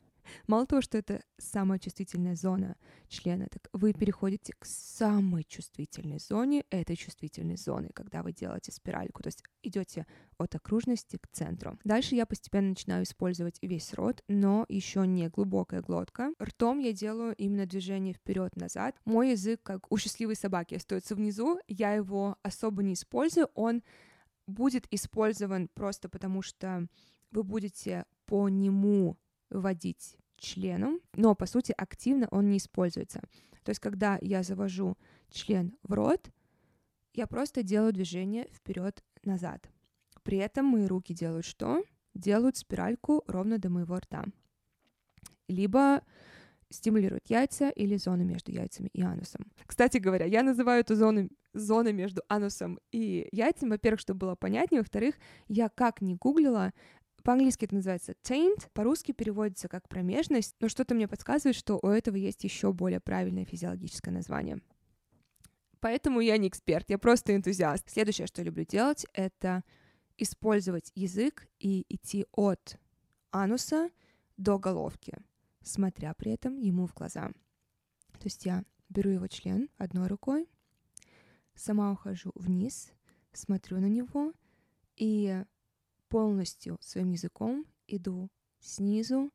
Мало 0.47 0.65
того, 0.65 0.81
что 0.81 0.97
это 0.97 1.23
самая 1.37 1.79
чувствительная 1.79 2.35
зона 2.35 2.75
члена, 3.07 3.47
так 3.47 3.67
вы 3.73 3.93
переходите 3.93 4.53
к 4.57 4.65
самой 4.65 5.43
чувствительной 5.43 6.19
зоне 6.19 6.65
этой 6.69 6.95
чувствительной 6.95 7.57
зоны, 7.57 7.89
когда 7.93 8.23
вы 8.23 8.33
делаете 8.33 8.71
спиральку, 8.71 9.23
то 9.23 9.27
есть 9.27 9.43
идете 9.63 10.05
от 10.37 10.55
окружности 10.55 11.17
к 11.17 11.27
центру. 11.31 11.77
Дальше 11.83 12.15
я 12.15 12.25
постепенно 12.25 12.69
начинаю 12.69 13.03
использовать 13.03 13.57
весь 13.61 13.93
рот, 13.93 14.23
но 14.27 14.65
еще 14.69 15.05
не 15.05 15.29
глубокая 15.29 15.81
глотка. 15.81 16.33
Ртом 16.41 16.79
я 16.79 16.93
делаю 16.93 17.35
именно 17.35 17.65
движение 17.65 18.13
вперед-назад. 18.13 18.95
Мой 19.05 19.31
язык, 19.31 19.61
как 19.63 19.91
у 19.91 19.97
счастливой 19.97 20.35
собаки, 20.35 20.75
остается 20.75 21.15
внизу, 21.15 21.59
я 21.67 21.93
его 21.93 22.37
особо 22.43 22.83
не 22.83 22.93
использую, 22.93 23.49
он 23.53 23.83
будет 24.47 24.87
использован 24.91 25.69
просто 25.73 26.09
потому, 26.09 26.41
что 26.41 26.87
вы 27.31 27.43
будете 27.43 28.05
по 28.25 28.49
нему 28.49 29.17
вводить 29.51 30.17
членом, 30.37 30.99
но 31.15 31.35
по 31.35 31.45
сути 31.45 31.73
активно 31.77 32.27
он 32.31 32.49
не 32.49 32.57
используется. 32.57 33.21
То 33.63 33.69
есть, 33.69 33.79
когда 33.79 34.17
я 34.21 34.41
завожу 34.41 34.97
член 35.29 35.77
в 35.83 35.93
рот, 35.93 36.31
я 37.13 37.27
просто 37.27 37.61
делаю 37.61 37.93
движение 37.93 38.47
вперед-назад. 38.51 39.69
При 40.23 40.37
этом 40.37 40.65
мои 40.65 40.87
руки 40.87 41.13
делают 41.13 41.45
что? 41.45 41.83
Делают 42.15 42.57
спиральку 42.57 43.23
ровно 43.27 43.57
до 43.57 43.69
моего 43.69 43.97
рта. 43.97 44.25
Либо 45.47 46.01
стимулируют 46.69 47.29
яйца 47.29 47.69
или 47.69 47.97
зону 47.97 48.23
между 48.23 48.51
яйцами 48.51 48.89
и 48.93 49.01
анусом. 49.01 49.45
Кстати 49.65 49.97
говоря, 49.97 50.25
я 50.25 50.41
называю 50.41 50.81
эту 50.81 50.95
зону 50.95 51.29
зоны 51.53 51.91
между 51.91 52.21
анусом 52.29 52.79
и 52.91 53.27
яйцем, 53.31 53.69
во-первых, 53.69 53.99
чтобы 53.99 54.19
было 54.19 54.35
понятнее, 54.35 54.81
во-вторых, 54.81 55.15
я 55.47 55.69
как 55.69 56.01
ни 56.01 56.13
гуглила, 56.13 56.73
по-английски 57.23 57.65
это 57.65 57.75
называется 57.75 58.13
taint, 58.23 58.69
по-русски 58.73 59.11
переводится 59.11 59.67
как 59.67 59.87
промежность, 59.87 60.55
но 60.59 60.69
что-то 60.69 60.95
мне 60.95 61.07
подсказывает, 61.07 61.55
что 61.55 61.79
у 61.81 61.87
этого 61.87 62.15
есть 62.15 62.43
еще 62.43 62.73
более 62.73 62.99
правильное 62.99 63.45
физиологическое 63.45 64.13
название. 64.13 64.61
Поэтому 65.79 66.19
я 66.19 66.37
не 66.37 66.47
эксперт, 66.47 66.89
я 66.89 66.97
просто 66.97 67.35
энтузиаст. 67.35 67.89
Следующее, 67.89 68.27
что 68.27 68.41
я 68.41 68.45
люблю 68.45 68.65
делать, 68.65 69.05
это 69.13 69.63
использовать 70.17 70.91
язык 70.93 71.47
и 71.59 71.85
идти 71.89 72.25
от 72.31 72.77
ануса 73.31 73.89
до 74.37 74.59
головки, 74.59 75.17
смотря 75.63 76.13
при 76.13 76.31
этом 76.31 76.57
ему 76.57 76.85
в 76.85 76.93
глаза. 76.93 77.31
То 78.13 78.25
есть 78.25 78.45
я 78.45 78.63
беру 78.89 79.09
его 79.09 79.27
член 79.27 79.69
одной 79.77 80.07
рукой, 80.07 80.47
сама 81.55 81.91
ухожу 81.91 82.31
вниз, 82.35 82.91
смотрю 83.33 83.79
на 83.79 83.87
него 83.87 84.33
и 84.95 85.43
полностью 86.11 86.77
своим 86.81 87.09
языком 87.11 87.65
иду 87.87 88.29
снизу 88.59 89.31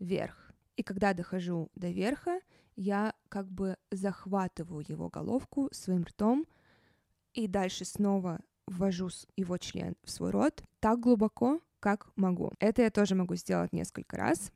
вверх. 0.00 0.50
И 0.76 0.82
когда 0.82 1.14
дохожу 1.14 1.70
до 1.76 1.88
верха, 1.90 2.40
я 2.74 3.14
как 3.28 3.48
бы 3.48 3.76
захватываю 3.92 4.84
его 4.86 5.08
головку 5.08 5.68
своим 5.70 6.02
ртом 6.02 6.46
и 7.32 7.46
дальше 7.46 7.84
снова 7.84 8.40
ввожу 8.66 9.08
его 9.36 9.56
член 9.56 9.94
в 10.02 10.10
свой 10.10 10.30
рот 10.30 10.64
так 10.80 10.98
глубоко, 10.98 11.60
как 11.78 12.10
могу. 12.16 12.52
Это 12.58 12.82
я 12.82 12.90
тоже 12.90 13.14
могу 13.14 13.36
сделать 13.36 13.72
несколько 13.72 14.16
раз. 14.16 14.50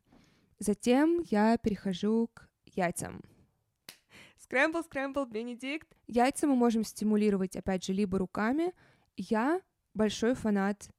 Затем 0.59 1.21
я 1.29 1.57
перехожу 1.57 2.29
к 2.33 2.49
яйцам. 2.65 3.21
Скрэмбл, 4.39 4.83
скрэмбл, 4.83 5.25
Бенедикт. 5.25 5.87
Яйца 6.07 6.47
мы 6.47 6.55
можем 6.55 6.83
стимулировать, 6.83 7.55
опять 7.55 7.85
же, 7.85 7.93
либо 7.93 8.17
руками. 8.17 8.73
Я 9.15 9.61
большой 9.93 10.33
фанат 10.33 10.89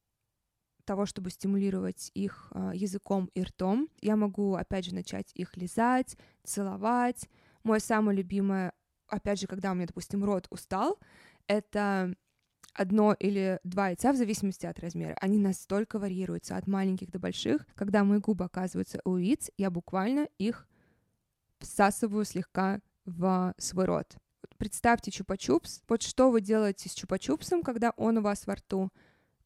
того, 0.90 1.07
чтобы 1.07 1.31
стимулировать 1.31 2.11
их 2.14 2.50
э, 2.50 2.72
языком 2.74 3.31
и 3.35 3.44
ртом. 3.44 3.88
Я 4.00 4.16
могу, 4.16 4.57
опять 4.57 4.85
же, 4.87 4.92
начать 4.92 5.31
их 5.35 5.57
лизать, 5.57 6.16
целовать. 6.42 7.29
Мое 7.62 7.79
самое 7.79 8.18
любимое, 8.18 8.72
опять 9.07 9.38
же, 9.38 9.46
когда 9.46 9.70
у 9.70 9.76
меня, 9.76 9.87
допустим, 9.87 10.24
рот 10.24 10.48
устал, 10.50 10.98
это 11.46 12.12
одно 12.74 13.14
или 13.20 13.61
два 13.62 13.90
яйца 13.90 14.12
в 14.12 14.16
зависимости 14.16 14.66
от 14.66 14.81
размера. 14.81 15.16
Они 15.20 15.38
настолько 15.38 16.00
варьируются 16.00 16.57
от 16.57 16.66
маленьких 16.66 17.09
до 17.12 17.20
больших. 17.20 17.68
Когда 17.76 18.03
мои 18.03 18.18
губы 18.18 18.44
оказываются 18.44 19.00
у 19.05 19.16
яиц, 19.16 19.48
я 19.59 19.70
буквально 19.70 20.26
их 20.38 20.66
всасываю 21.61 22.24
слегка 22.24 22.81
в 23.05 23.55
свой 23.59 23.85
рот. 23.85 24.16
Представьте 24.59 25.12
чупа-чупс. 25.12 25.83
Вот 25.87 26.03
что 26.03 26.33
вы 26.33 26.40
делаете 26.40 26.88
с 26.88 26.96
чупа-чупсом, 26.96 27.62
когда 27.62 27.92
он 27.96 28.18
у 28.18 28.22
вас 28.22 28.48
во 28.48 28.57
рту, 28.57 28.90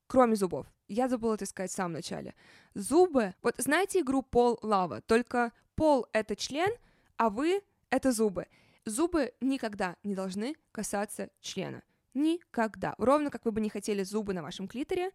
кроме 0.07 0.37
зубов. 0.37 0.67
Я 0.89 1.09
забыла 1.09 1.35
это 1.35 1.47
сказать 1.47 1.71
в 1.71 1.75
самом 1.75 1.93
начале. 1.93 2.35
Зубы, 2.75 3.35
вот 3.43 3.55
знаете 3.59 4.01
игру 4.01 4.23
пол 4.23 4.59
лава, 4.63 5.01
только 5.03 5.53
пол 5.75 6.07
это 6.13 6.37
член, 6.37 6.71
а 7.17 7.31
вы 7.31 7.63
это 7.91 8.13
зубы. 8.13 8.47
Зубы 8.85 9.33
никогда 9.41 9.97
не 10.03 10.15
должны 10.15 10.57
касаться 10.73 11.31
члена. 11.41 11.83
Никогда. 12.13 12.95
Ровно 12.99 13.31
как 13.31 13.45
вы 13.45 13.53
бы 13.53 13.61
не 13.61 13.71
хотели 13.71 14.03
зубы 14.03 14.35
на 14.35 14.43
вашем 14.43 14.69
клиторе, 14.69 15.11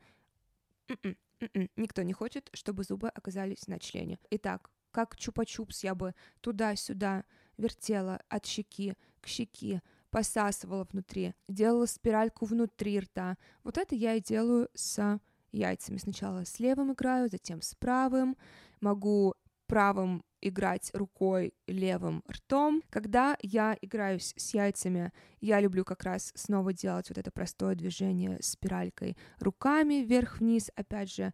м-м, 0.87 1.17
м-м, 1.39 1.69
никто 1.75 2.01
не 2.01 2.13
хочет, 2.13 2.49
чтобы 2.53 2.83
зубы 2.83 3.09
оказались 3.09 3.67
на 3.67 3.79
члене. 3.79 4.19
Итак, 4.31 4.69
как 4.91 5.15
чупа-чупс 5.15 5.79
я 5.83 5.95
бы 5.95 6.15
туда-сюда 6.41 7.25
вертела 7.57 8.21
от 8.27 8.45
щеки 8.45 8.95
к 9.21 9.27
щеке, 9.27 9.81
посасывала 10.11 10.87
внутри, 10.91 11.33
делала 11.47 11.85
спиральку 11.85 12.45
внутри 12.45 12.99
рта. 12.99 13.37
Вот 13.63 13.77
это 13.77 13.95
я 13.95 14.15
и 14.15 14.21
делаю 14.21 14.69
с 14.73 15.19
яйцами. 15.51 15.97
Сначала 15.97 16.45
с 16.45 16.59
левым 16.59 16.93
играю, 16.93 17.29
затем 17.29 17.61
с 17.61 17.75
правым. 17.75 18.37
Могу 18.81 19.35
правым 19.67 20.23
играть 20.41 20.89
рукой, 20.93 21.53
левым 21.67 22.23
ртом. 22.29 22.81
Когда 22.89 23.37
я 23.41 23.77
играюсь 23.81 24.33
с 24.35 24.53
яйцами, 24.53 25.11
я 25.41 25.59
люблю 25.59 25.85
как 25.85 26.03
раз 26.03 26.31
снова 26.35 26.73
делать 26.73 27.09
вот 27.09 27.17
это 27.17 27.31
простое 27.31 27.75
движение 27.75 28.39
спиралькой 28.41 29.17
руками 29.39 29.95
вверх-вниз, 29.95 30.71
опять 30.75 31.13
же, 31.13 31.33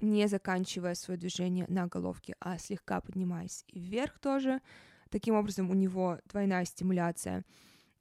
не 0.00 0.26
заканчивая 0.28 0.94
свое 0.94 1.18
движение 1.18 1.66
на 1.68 1.86
головке, 1.86 2.34
а 2.40 2.58
слегка 2.58 3.00
поднимаясь 3.00 3.64
вверх 3.72 4.18
тоже. 4.18 4.60
Таким 5.10 5.34
образом, 5.34 5.70
у 5.70 5.74
него 5.74 6.18
двойная 6.26 6.64
стимуляция. 6.64 7.44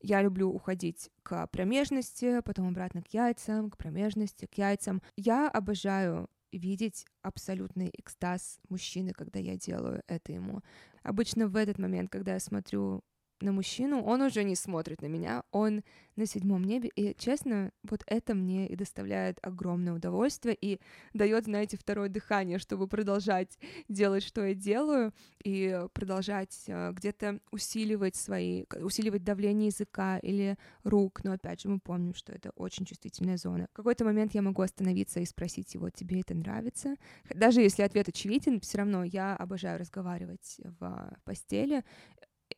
Я 0.02 0.22
люблю 0.22 0.50
уходить 0.50 1.10
к 1.24 1.48
промежности, 1.48 2.42
потом 2.42 2.70
обратно 2.70 3.02
к 3.02 3.14
яйцам, 3.14 3.70
к 3.70 3.78
промежности, 3.78 4.46
к 4.46 4.58
яйцам. 4.58 5.02
Я 5.16 5.50
обожаю 5.50 6.30
видеть 6.52 7.06
абсолютный 7.22 7.92
экстаз 7.94 8.60
мужчины, 8.70 9.12
когда 9.12 9.40
я 9.40 9.58
делаю 9.58 10.04
это 10.08 10.32
ему. 10.32 10.62
Обычно 11.04 11.48
в 11.48 11.56
этот 11.56 11.80
момент, 11.80 12.10
когда 12.10 12.34
я 12.34 12.40
смотрю 12.40 13.04
на 13.42 13.52
мужчину, 13.52 14.04
он 14.04 14.22
уже 14.22 14.44
не 14.44 14.56
смотрит 14.56 15.02
на 15.02 15.08
меня, 15.08 15.44
он 15.52 15.84
на 16.16 16.26
седьмом 16.26 16.64
небе, 16.64 16.90
и, 16.96 17.16
честно, 17.18 17.72
вот 17.84 18.04
это 18.06 18.36
мне 18.36 18.68
и 18.68 18.76
доставляет 18.76 19.40
огромное 19.42 19.94
удовольствие 19.94 20.56
и 20.60 20.80
дает, 21.14 21.46
знаете, 21.46 21.78
второе 21.78 22.10
дыхание, 22.10 22.60
чтобы 22.60 22.88
продолжать 22.88 23.58
делать, 23.88 24.24
что 24.24 24.46
я 24.46 24.54
делаю, 24.54 25.14
и 25.44 25.80
продолжать 25.94 26.66
uh, 26.68 26.92
где-то 26.92 27.40
усиливать 27.52 28.16
свои, 28.16 28.66
усиливать 28.82 29.24
давление 29.24 29.68
языка 29.68 30.20
или 30.20 30.58
рук, 30.84 31.24
но, 31.24 31.34
опять 31.34 31.62
же, 31.62 31.70
мы 31.70 31.80
помним, 31.80 32.14
что 32.14 32.34
это 32.34 32.52
очень 32.56 32.86
чувствительная 32.86 33.38
зона. 33.38 33.68
В 33.72 33.76
какой-то 33.76 34.04
момент 34.04 34.36
я 34.36 34.42
могу 34.42 34.62
остановиться 34.62 35.22
и 35.22 35.26
спросить 35.26 35.74
его, 35.74 35.90
тебе 35.90 36.20
это 36.20 36.36
нравится? 36.36 36.96
Даже 37.34 37.62
если 37.62 37.84
ответ 37.84 38.10
очевиден, 38.10 38.60
все 38.60 38.80
равно 38.80 39.04
я 39.04 39.36
обожаю 39.36 39.80
разговаривать 39.80 40.60
в 40.80 41.18
постели, 41.24 41.84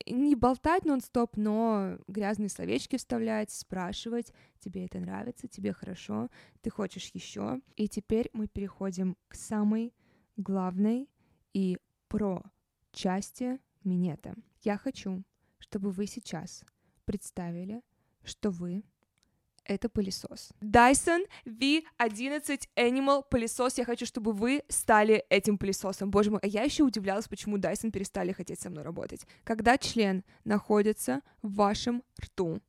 не 0.05 0.35
болтать 0.35 0.85
нон-стоп, 0.85 1.37
но 1.37 1.97
грязные 2.07 2.49
словечки 2.49 2.97
вставлять, 2.97 3.51
спрашивать, 3.51 4.33
тебе 4.59 4.85
это 4.85 4.99
нравится, 4.99 5.47
тебе 5.47 5.73
хорошо, 5.73 6.29
ты 6.61 6.69
хочешь 6.69 7.11
еще. 7.13 7.61
И 7.75 7.87
теперь 7.87 8.29
мы 8.33 8.47
переходим 8.47 9.17
к 9.27 9.35
самой 9.35 9.93
главной 10.37 11.09
и 11.53 11.77
про 12.07 12.43
части 12.91 13.59
минета. 13.83 14.35
Я 14.61 14.77
хочу, 14.77 15.23
чтобы 15.59 15.91
вы 15.91 16.07
сейчас 16.07 16.63
представили, 17.05 17.81
что 18.23 18.51
вы 18.51 18.83
это 19.71 19.89
пылесос. 19.89 20.51
Dyson 20.61 21.25
V11 21.45 22.67
Animal 22.75 23.23
пылесос. 23.29 23.77
Я 23.77 23.85
хочу, 23.85 24.05
чтобы 24.05 24.33
вы 24.33 24.63
стали 24.69 25.25
этим 25.29 25.57
пылесосом. 25.57 26.11
Боже 26.11 26.31
мой, 26.31 26.39
а 26.43 26.47
я 26.47 26.63
еще 26.63 26.83
удивлялась, 26.83 27.27
почему 27.27 27.57
Dyson 27.57 27.91
перестали 27.91 28.31
хотеть 28.31 28.61
со 28.61 28.69
мной 28.69 28.83
работать. 28.83 29.25
Когда 29.43 29.77
член 29.77 30.23
находится 30.43 31.21
в 31.41 31.55
вашем 31.55 32.03
рту, 32.21 32.61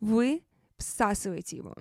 вы 0.00 0.42
всасываете 0.76 1.56
его. 1.56 1.74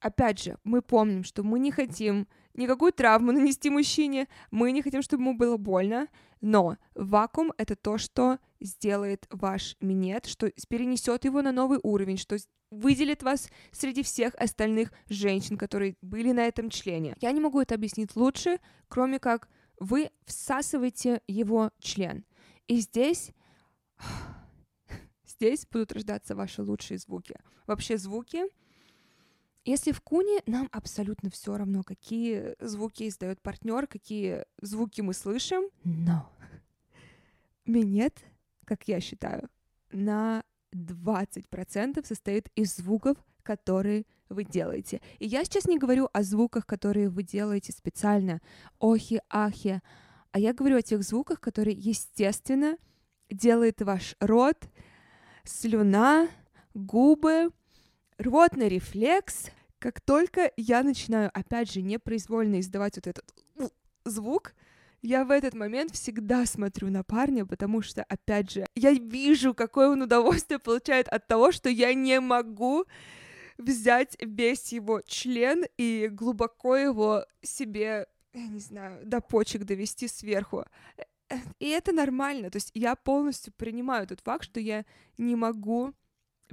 Опять 0.00 0.42
же, 0.42 0.56
мы 0.64 0.80
помним, 0.80 1.24
что 1.24 1.42
мы 1.42 1.58
не 1.58 1.70
хотим 1.70 2.26
никакую 2.54 2.92
травму 2.92 3.32
нанести 3.32 3.70
мужчине, 3.70 4.28
мы 4.50 4.72
не 4.72 4.82
хотим, 4.82 5.02
чтобы 5.02 5.22
ему 5.22 5.34
было 5.36 5.56
больно, 5.56 6.08
но 6.40 6.76
вакуум— 6.94 7.52
это 7.58 7.76
то, 7.76 7.98
что 7.98 8.38
сделает 8.60 9.26
ваш 9.30 9.76
минет, 9.80 10.26
что 10.26 10.50
перенесет 10.68 11.24
его 11.24 11.42
на 11.42 11.52
новый 11.52 11.78
уровень, 11.82 12.16
что 12.16 12.36
выделит 12.70 13.22
вас 13.22 13.48
среди 13.72 14.02
всех 14.02 14.34
остальных 14.36 14.92
женщин, 15.08 15.56
которые 15.58 15.96
были 16.02 16.32
на 16.32 16.46
этом 16.46 16.70
члене. 16.70 17.16
Я 17.20 17.32
не 17.32 17.40
могу 17.40 17.60
это 17.60 17.74
объяснить 17.74 18.14
лучше, 18.16 18.58
кроме 18.88 19.18
как 19.18 19.48
вы 19.78 20.10
всасываете 20.24 21.22
его 21.26 21.70
член. 21.80 22.24
И 22.68 22.80
здесь... 22.80 23.32
Здесь 25.26 25.66
будут 25.70 25.92
рождаться 25.92 26.34
ваши 26.34 26.60
лучшие 26.60 26.98
звуки. 26.98 27.34
Вообще 27.66 27.96
звуки 27.96 28.42
если 29.64 29.92
в 29.92 30.00
куне 30.00 30.40
нам 30.46 30.68
абсолютно 30.72 31.30
все 31.30 31.56
равно, 31.56 31.82
какие 31.82 32.54
звуки 32.60 33.08
издает 33.08 33.40
партнер, 33.42 33.86
какие 33.86 34.44
звуки 34.60 35.00
мы 35.00 35.12
слышим, 35.14 35.64
но 35.84 36.30
минет, 37.66 38.18
как 38.64 38.88
я 38.88 39.00
считаю, 39.00 39.48
на 39.92 40.44
20% 40.72 42.06
состоит 42.06 42.48
из 42.54 42.76
звуков, 42.76 43.16
которые 43.42 44.06
вы 44.28 44.44
делаете. 44.44 45.00
И 45.18 45.26
я 45.26 45.44
сейчас 45.44 45.66
не 45.66 45.78
говорю 45.78 46.08
о 46.12 46.22
звуках, 46.22 46.66
которые 46.66 47.08
вы 47.08 47.22
делаете 47.22 47.72
специально, 47.72 48.40
охи, 48.78 49.20
ахи, 49.28 49.82
а 50.32 50.38
я 50.38 50.54
говорю 50.54 50.76
о 50.76 50.82
тех 50.82 51.02
звуках, 51.02 51.40
которые, 51.40 51.76
естественно, 51.76 52.76
делает 53.30 53.82
ваш 53.82 54.14
рот, 54.20 54.68
слюна, 55.44 56.28
губы, 56.74 57.50
рвотный 58.20 58.68
рефлекс. 58.68 59.50
Как 59.78 60.00
только 60.00 60.52
я 60.56 60.82
начинаю, 60.82 61.30
опять 61.32 61.72
же, 61.72 61.80
непроизвольно 61.80 62.60
издавать 62.60 62.96
вот 62.96 63.06
этот 63.06 63.34
звук, 64.04 64.52
я 65.00 65.24
в 65.24 65.30
этот 65.30 65.54
момент 65.54 65.92
всегда 65.92 66.44
смотрю 66.44 66.90
на 66.90 67.02
парня, 67.02 67.46
потому 67.46 67.80
что, 67.80 68.02
опять 68.02 68.50
же, 68.50 68.66
я 68.74 68.92
вижу, 68.92 69.54
какое 69.54 69.88
он 69.88 70.02
удовольствие 70.02 70.58
получает 70.58 71.08
от 71.08 71.26
того, 71.26 71.50
что 71.52 71.70
я 71.70 71.94
не 71.94 72.20
могу 72.20 72.84
взять 73.56 74.16
весь 74.20 74.72
его 74.72 75.00
член 75.06 75.64
и 75.78 76.08
глубоко 76.12 76.76
его 76.76 77.24
себе, 77.40 78.06
я 78.34 78.46
не 78.48 78.60
знаю, 78.60 79.00
до 79.06 79.22
почек 79.22 79.64
довести 79.64 80.08
сверху. 80.08 80.66
И 81.58 81.68
это 81.68 81.92
нормально, 81.92 82.50
то 82.50 82.56
есть 82.56 82.70
я 82.74 82.96
полностью 82.96 83.54
принимаю 83.56 84.06
тот 84.06 84.20
факт, 84.20 84.44
что 84.44 84.60
я 84.60 84.84
не 85.16 85.36
могу 85.36 85.94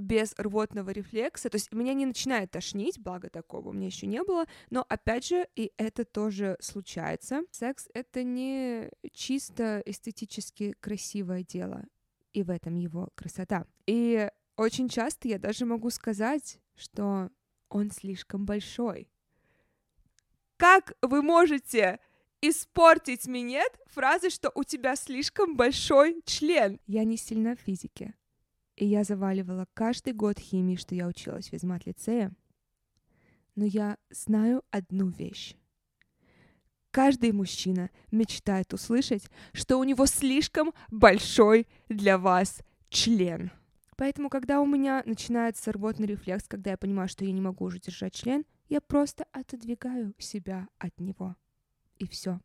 без 0.00 0.34
рвотного 0.36 0.90
рефлекса, 0.90 1.50
то 1.50 1.56
есть 1.56 1.72
меня 1.72 1.94
не 1.94 2.06
начинает 2.06 2.50
тошнить, 2.50 2.98
благо 2.98 3.30
такого 3.30 3.70
у 3.70 3.72
меня 3.72 3.86
еще 3.86 4.06
не 4.06 4.22
было, 4.22 4.46
но 4.70 4.84
опять 4.88 5.26
же 5.26 5.48
и 5.56 5.72
это 5.76 6.04
тоже 6.04 6.56
случается. 6.60 7.42
Секс— 7.50 7.88
это 7.94 8.22
не 8.22 8.90
чисто 9.12 9.82
эстетически 9.84 10.74
красивое 10.80 11.42
дело, 11.42 11.84
и 12.32 12.42
в 12.42 12.50
этом 12.50 12.76
его 12.76 13.08
красота. 13.14 13.66
И 13.86 14.28
очень 14.56 14.88
часто 14.88 15.28
я 15.28 15.38
даже 15.38 15.66
могу 15.66 15.90
сказать, 15.90 16.58
что 16.74 17.30
он 17.68 17.90
слишком 17.90 18.44
большой. 18.44 19.08
Как 20.56 20.92
вы 21.02 21.22
можете 21.22 22.00
испортить 22.40 23.26
минет 23.26 23.78
фразой, 23.86 24.30
что 24.30 24.50
у 24.54 24.64
тебя 24.64 24.96
слишком 24.96 25.56
большой 25.56 26.20
член? 26.24 26.80
Я 26.86 27.04
не 27.04 27.16
сильна 27.16 27.54
в 27.54 27.60
физике, 27.60 28.14
и 28.78 28.86
я 28.86 29.02
заваливала 29.02 29.66
каждый 29.74 30.12
год 30.12 30.38
химии, 30.38 30.76
что 30.76 30.94
я 30.94 31.08
училась 31.08 31.50
в 31.50 31.54
измат-лицее. 31.54 32.30
Но 33.56 33.64
я 33.64 33.98
знаю 34.10 34.62
одну 34.70 35.08
вещь. 35.08 35.56
Каждый 36.92 37.32
мужчина 37.32 37.90
мечтает 38.12 38.72
услышать, 38.72 39.28
что 39.52 39.78
у 39.78 39.84
него 39.84 40.06
слишком 40.06 40.72
большой 40.90 41.66
для 41.88 42.18
вас 42.18 42.62
член. 42.88 43.50
Поэтому, 43.96 44.30
когда 44.30 44.60
у 44.60 44.66
меня 44.66 45.02
начинается 45.04 45.72
рвотный 45.72 46.06
рефлекс, 46.06 46.46
когда 46.46 46.70
я 46.70 46.78
понимаю, 46.78 47.08
что 47.08 47.24
я 47.24 47.32
не 47.32 47.40
могу 47.40 47.64
уже 47.64 47.80
держать 47.80 48.14
член, 48.14 48.44
я 48.68 48.80
просто 48.80 49.24
отодвигаю 49.32 50.14
себя 50.18 50.68
от 50.78 51.00
него. 51.00 51.34
И 51.98 52.06
все. 52.06 52.40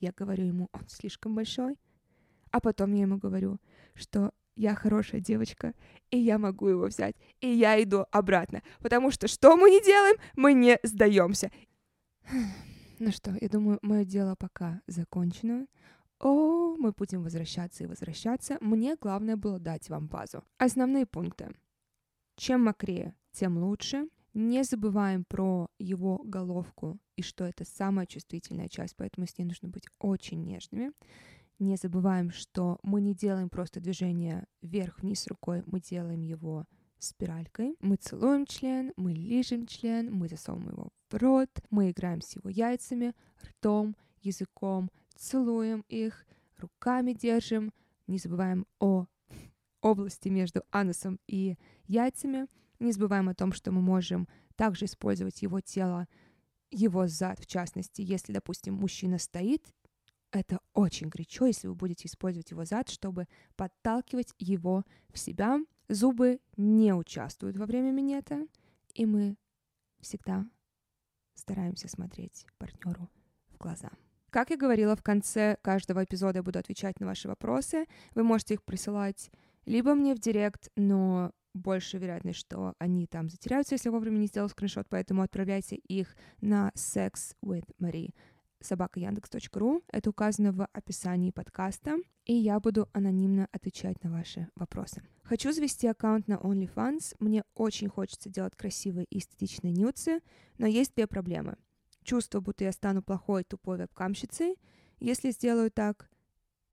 Я 0.00 0.12
говорю 0.16 0.46
ему, 0.46 0.70
он 0.72 0.88
слишком 0.88 1.34
большой. 1.34 1.78
А 2.50 2.60
потом 2.60 2.94
я 2.94 3.02
ему 3.02 3.18
говорю, 3.18 3.60
что 3.94 4.32
я 4.56 4.74
хорошая 4.74 5.20
девочка, 5.20 5.74
и 6.10 6.18
я 6.18 6.38
могу 6.38 6.68
его 6.68 6.86
взять, 6.86 7.16
и 7.40 7.48
я 7.48 7.82
иду 7.82 8.06
обратно. 8.10 8.62
Потому 8.80 9.10
что 9.10 9.28
что 9.28 9.56
мы 9.56 9.70
не 9.70 9.82
делаем, 9.82 10.16
мы 10.36 10.52
не 10.52 10.78
сдаемся. 10.82 11.50
Ну 12.98 13.10
что, 13.10 13.36
я 13.40 13.48
думаю, 13.48 13.80
мое 13.82 14.04
дело 14.04 14.36
пока 14.36 14.80
закончено. 14.86 15.66
О, 16.20 16.76
мы 16.76 16.92
будем 16.92 17.24
возвращаться 17.24 17.82
и 17.82 17.88
возвращаться. 17.88 18.58
Мне 18.60 18.94
главное 18.94 19.36
было 19.36 19.58
дать 19.58 19.88
вам 19.88 20.06
базу. 20.06 20.44
Основные 20.58 21.04
пункты. 21.04 21.52
Чем 22.36 22.64
мокрее, 22.64 23.16
тем 23.32 23.58
лучше. 23.58 24.08
Не 24.34 24.62
забываем 24.62 25.24
про 25.24 25.66
его 25.80 26.18
головку 26.24 26.98
и 27.16 27.22
что 27.22 27.44
это 27.44 27.64
самая 27.64 28.06
чувствительная 28.06 28.68
часть, 28.68 28.94
поэтому 28.96 29.26
с 29.26 29.36
ней 29.36 29.44
нужно 29.44 29.68
быть 29.68 29.88
очень 29.98 30.42
нежными. 30.44 30.92
Не 31.62 31.76
забываем, 31.76 32.32
что 32.32 32.80
мы 32.82 33.00
не 33.00 33.14
делаем 33.14 33.48
просто 33.48 33.78
движение 33.78 34.48
вверх-вниз 34.62 35.28
рукой, 35.28 35.62
мы 35.66 35.78
делаем 35.78 36.20
его 36.20 36.64
спиралькой. 36.98 37.76
Мы 37.78 37.94
целуем 37.94 38.46
член, 38.46 38.92
мы 38.96 39.12
лижем 39.12 39.68
член, 39.68 40.12
мы 40.12 40.26
засовываем 40.26 40.70
его 40.70 40.88
в 41.08 41.14
рот, 41.14 41.50
мы 41.70 41.92
играем 41.92 42.20
с 42.20 42.34
его 42.34 42.50
яйцами, 42.50 43.14
ртом, 43.44 43.94
языком, 44.22 44.90
целуем 45.14 45.84
их, 45.88 46.26
руками 46.56 47.12
держим, 47.12 47.72
не 48.08 48.18
забываем 48.18 48.66
о 48.80 49.06
области 49.82 50.28
между 50.30 50.64
анусом 50.72 51.20
и 51.28 51.56
яйцами, 51.86 52.48
не 52.80 52.90
забываем 52.90 53.28
о 53.28 53.36
том, 53.36 53.52
что 53.52 53.70
мы 53.70 53.82
можем 53.82 54.26
также 54.56 54.86
использовать 54.86 55.42
его 55.42 55.60
тело, 55.60 56.08
его 56.72 57.06
зад, 57.06 57.38
в 57.38 57.46
частности, 57.46 58.02
если, 58.02 58.32
допустим, 58.32 58.74
мужчина 58.74 59.18
стоит, 59.18 59.72
это 60.32 60.60
очень 60.72 61.08
горячо, 61.08 61.46
если 61.46 61.68
вы 61.68 61.74
будете 61.74 62.08
использовать 62.08 62.50
его 62.50 62.64
зад, 62.64 62.88
чтобы 62.88 63.28
подталкивать 63.56 64.34
его 64.38 64.84
в 65.12 65.18
себя. 65.18 65.58
Зубы 65.88 66.40
не 66.56 66.94
участвуют 66.94 67.56
во 67.56 67.66
время 67.66 67.92
минета, 67.92 68.46
и 68.94 69.04
мы 69.04 69.36
всегда 70.00 70.46
стараемся 71.34 71.88
смотреть 71.88 72.46
партнеру 72.58 73.10
в 73.50 73.58
глаза. 73.58 73.90
Как 74.30 74.48
я 74.48 74.56
говорила, 74.56 74.96
в 74.96 75.02
конце 75.02 75.58
каждого 75.60 76.04
эпизода 76.04 76.38
я 76.38 76.42
буду 76.42 76.58
отвечать 76.58 76.98
на 77.00 77.06
ваши 77.06 77.28
вопросы. 77.28 77.86
Вы 78.14 78.22
можете 78.22 78.54
их 78.54 78.64
присылать 78.64 79.30
либо 79.66 79.94
мне 79.94 80.14
в 80.14 80.18
директ, 80.18 80.70
но 80.76 81.32
больше 81.54 81.98
вероятность, 81.98 82.38
что 82.38 82.74
они 82.78 83.06
там 83.06 83.28
затеряются, 83.28 83.74
если 83.74 83.90
вовремя 83.90 84.16
не 84.16 84.26
сделал 84.26 84.48
скриншот, 84.48 84.88
поэтому 84.88 85.22
отправляйте 85.22 85.76
их 85.76 86.16
на 86.40 86.72
sex 86.74 87.36
with 88.62 88.66
Marie 88.66 88.68
собака 88.68 89.00
яндекс.ру. 89.00 89.82
Это 89.92 90.10
указано 90.10 90.52
в 90.52 90.66
описании 90.72 91.30
подкаста, 91.30 91.98
и 92.24 92.34
я 92.34 92.60
буду 92.60 92.88
анонимно 92.92 93.48
отвечать 93.52 94.02
на 94.04 94.10
ваши 94.10 94.48
вопросы. 94.54 95.02
Хочу 95.22 95.52
завести 95.52 95.86
аккаунт 95.86 96.28
на 96.28 96.34
OnlyFans. 96.34 97.16
Мне 97.18 97.44
очень 97.54 97.88
хочется 97.88 98.28
делать 98.28 98.56
красивые 98.56 99.06
и 99.10 99.18
эстетичные 99.18 99.72
нюцы, 99.72 100.20
но 100.58 100.66
есть 100.66 100.94
две 100.94 101.06
проблемы 101.06 101.56
чувство, 102.04 102.40
будто 102.40 102.64
я 102.64 102.72
стану 102.72 103.02
плохой, 103.02 103.44
тупой 103.44 103.78
вебкамщицей, 103.78 104.56
если 104.98 105.30
сделаю 105.30 105.70
так, 105.70 106.08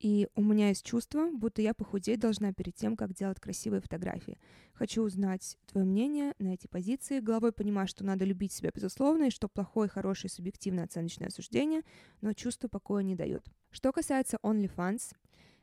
и 0.00 0.28
у 0.34 0.42
меня 0.42 0.68
есть 0.68 0.84
чувство, 0.84 1.30
будто 1.30 1.60
я 1.60 1.74
похудеть 1.74 2.18
должна 2.18 2.54
перед 2.54 2.74
тем, 2.74 2.96
как 2.96 3.12
делать 3.12 3.38
красивые 3.38 3.82
фотографии. 3.82 4.38
Хочу 4.72 5.02
узнать 5.02 5.58
твое 5.66 5.86
мнение 5.86 6.34
на 6.38 6.54
эти 6.54 6.66
позиции. 6.66 7.20
Головой 7.20 7.52
понимаю, 7.52 7.86
что 7.86 8.02
надо 8.02 8.24
любить 8.24 8.52
себя, 8.52 8.70
безусловно, 8.74 9.24
и 9.24 9.30
что 9.30 9.46
плохое, 9.46 9.90
хорошее, 9.90 10.30
субъективное 10.30 10.84
оценочное 10.84 11.28
суждение, 11.28 11.82
но 12.22 12.32
чувство 12.32 12.66
покоя 12.68 13.02
не 13.02 13.14
дают. 13.14 13.44
Что 13.70 13.92
касается 13.92 14.38
OnlyFans, 14.42 15.14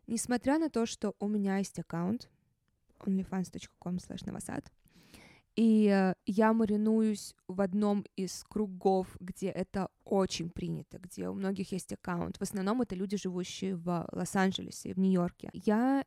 несмотря 0.05 0.59
на 0.59 0.69
то, 0.69 0.85
что 0.85 1.15
у 1.19 1.27
меня 1.27 1.57
есть 1.57 1.79
аккаунт 1.79 2.29
onlyfans.com 2.99 3.97
slash 3.97 4.23
и 5.57 5.87
э, 5.87 6.13
я 6.27 6.53
маринуюсь 6.53 7.35
в 7.47 7.61
одном 7.61 8.05
из 8.15 8.45
кругов, 8.47 9.07
где 9.19 9.47
это 9.47 9.89
очень 10.05 10.51
принято, 10.51 10.99
где 10.99 11.27
у 11.27 11.33
многих 11.33 11.71
есть 11.71 11.91
аккаунт. 11.91 12.37
В 12.37 12.43
основном 12.43 12.83
это 12.83 12.95
люди, 12.95 13.17
живущие 13.17 13.75
в 13.75 14.07
Лос-Анджелесе 14.11 14.93
в 14.93 14.99
Нью-Йорке. 14.99 15.49
Я 15.53 16.05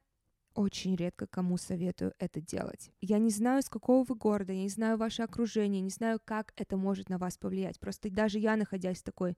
очень 0.55 0.95
редко 0.95 1.27
кому 1.27 1.57
советую 1.57 2.15
это 2.19 2.41
делать. 2.41 2.93
Я 3.01 3.19
не 3.19 3.31
знаю, 3.31 3.63
с 3.63 3.69
какого 3.69 4.05
вы 4.05 4.15
города, 4.15 4.53
я 4.53 4.63
не 4.63 4.69
знаю 4.69 4.97
ваше 4.97 5.23
окружение, 5.23 5.81
не 5.81 5.91
знаю, 5.91 6.21
как 6.25 6.53
это 6.57 6.77
может 6.77 7.09
на 7.09 7.19
вас 7.19 7.37
повлиять. 7.37 7.81
Просто 7.81 8.09
даже 8.09 8.39
я, 8.39 8.57
находясь 8.57 9.01
в 9.01 9.05
такой 9.05 9.37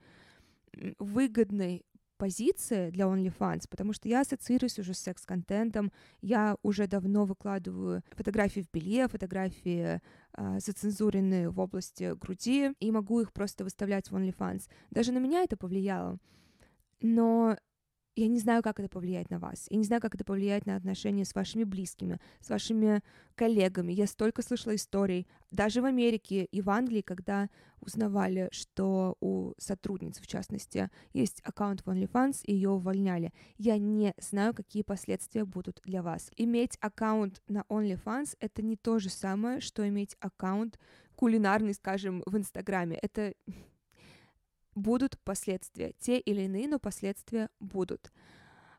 выгодной 0.98 1.86
позиция 2.22 2.92
для 2.92 3.06
OnlyFans, 3.06 3.64
потому 3.68 3.92
что 3.92 4.08
я 4.08 4.20
ассоциируюсь 4.20 4.78
уже 4.78 4.94
с 4.94 5.00
секс-контентом, 5.00 5.90
я 6.20 6.56
уже 6.62 6.86
давно 6.86 7.24
выкладываю 7.24 8.04
фотографии 8.12 8.60
в 8.60 8.70
белье, 8.70 9.08
фотографии 9.08 10.00
э, 10.36 10.60
зацензуренные 10.60 11.50
в 11.50 11.58
области 11.58 12.14
груди, 12.14 12.74
и 12.78 12.92
могу 12.92 13.22
их 13.22 13.32
просто 13.32 13.64
выставлять 13.64 14.08
в 14.08 14.14
OnlyFans. 14.14 14.68
Даже 14.92 15.10
на 15.10 15.18
меня 15.18 15.42
это 15.42 15.56
повлияло. 15.56 16.16
Но 17.00 17.56
я 18.14 18.28
не 18.28 18.38
знаю, 18.38 18.62
как 18.62 18.78
это 18.78 18.88
повлияет 18.88 19.30
на 19.30 19.38
вас. 19.38 19.66
Я 19.70 19.78
не 19.78 19.84
знаю, 19.84 20.02
как 20.02 20.14
это 20.14 20.24
повлияет 20.24 20.66
на 20.66 20.76
отношения 20.76 21.24
с 21.24 21.34
вашими 21.34 21.64
близкими, 21.64 22.18
с 22.40 22.50
вашими 22.50 23.02
коллегами. 23.34 23.92
Я 23.92 24.06
столько 24.06 24.42
слышала 24.42 24.74
историй, 24.74 25.26
даже 25.50 25.80
в 25.80 25.84
Америке 25.84 26.44
и 26.44 26.60
в 26.60 26.70
Англии, 26.70 27.00
когда 27.00 27.48
узнавали, 27.80 28.48
что 28.52 29.16
у 29.20 29.54
сотрудниц, 29.58 30.20
в 30.20 30.26
частности, 30.26 30.90
есть 31.12 31.40
аккаунт 31.42 31.80
в 31.80 31.88
OnlyFans, 31.88 32.42
и 32.44 32.54
ее 32.54 32.70
увольняли. 32.70 33.32
Я 33.58 33.78
не 33.78 34.14
знаю, 34.18 34.54
какие 34.54 34.82
последствия 34.82 35.44
будут 35.44 35.80
для 35.84 36.02
вас. 36.02 36.30
Иметь 36.36 36.76
аккаунт 36.80 37.42
на 37.48 37.64
OnlyFans— 37.68 38.36
это 38.40 38.62
не 38.62 38.76
то 38.76 38.98
же 38.98 39.08
самое, 39.08 39.60
что 39.60 39.88
иметь 39.88 40.16
аккаунт 40.20 40.78
кулинарный, 41.16 41.74
скажем, 41.74 42.22
в 42.26 42.36
Инстаграме. 42.36 42.98
Это 43.00 43.34
будут 44.74 45.18
последствия, 45.20 45.92
те 45.98 46.18
или 46.18 46.42
иные, 46.42 46.68
но 46.68 46.78
последствия 46.78 47.48
будут. 47.60 48.12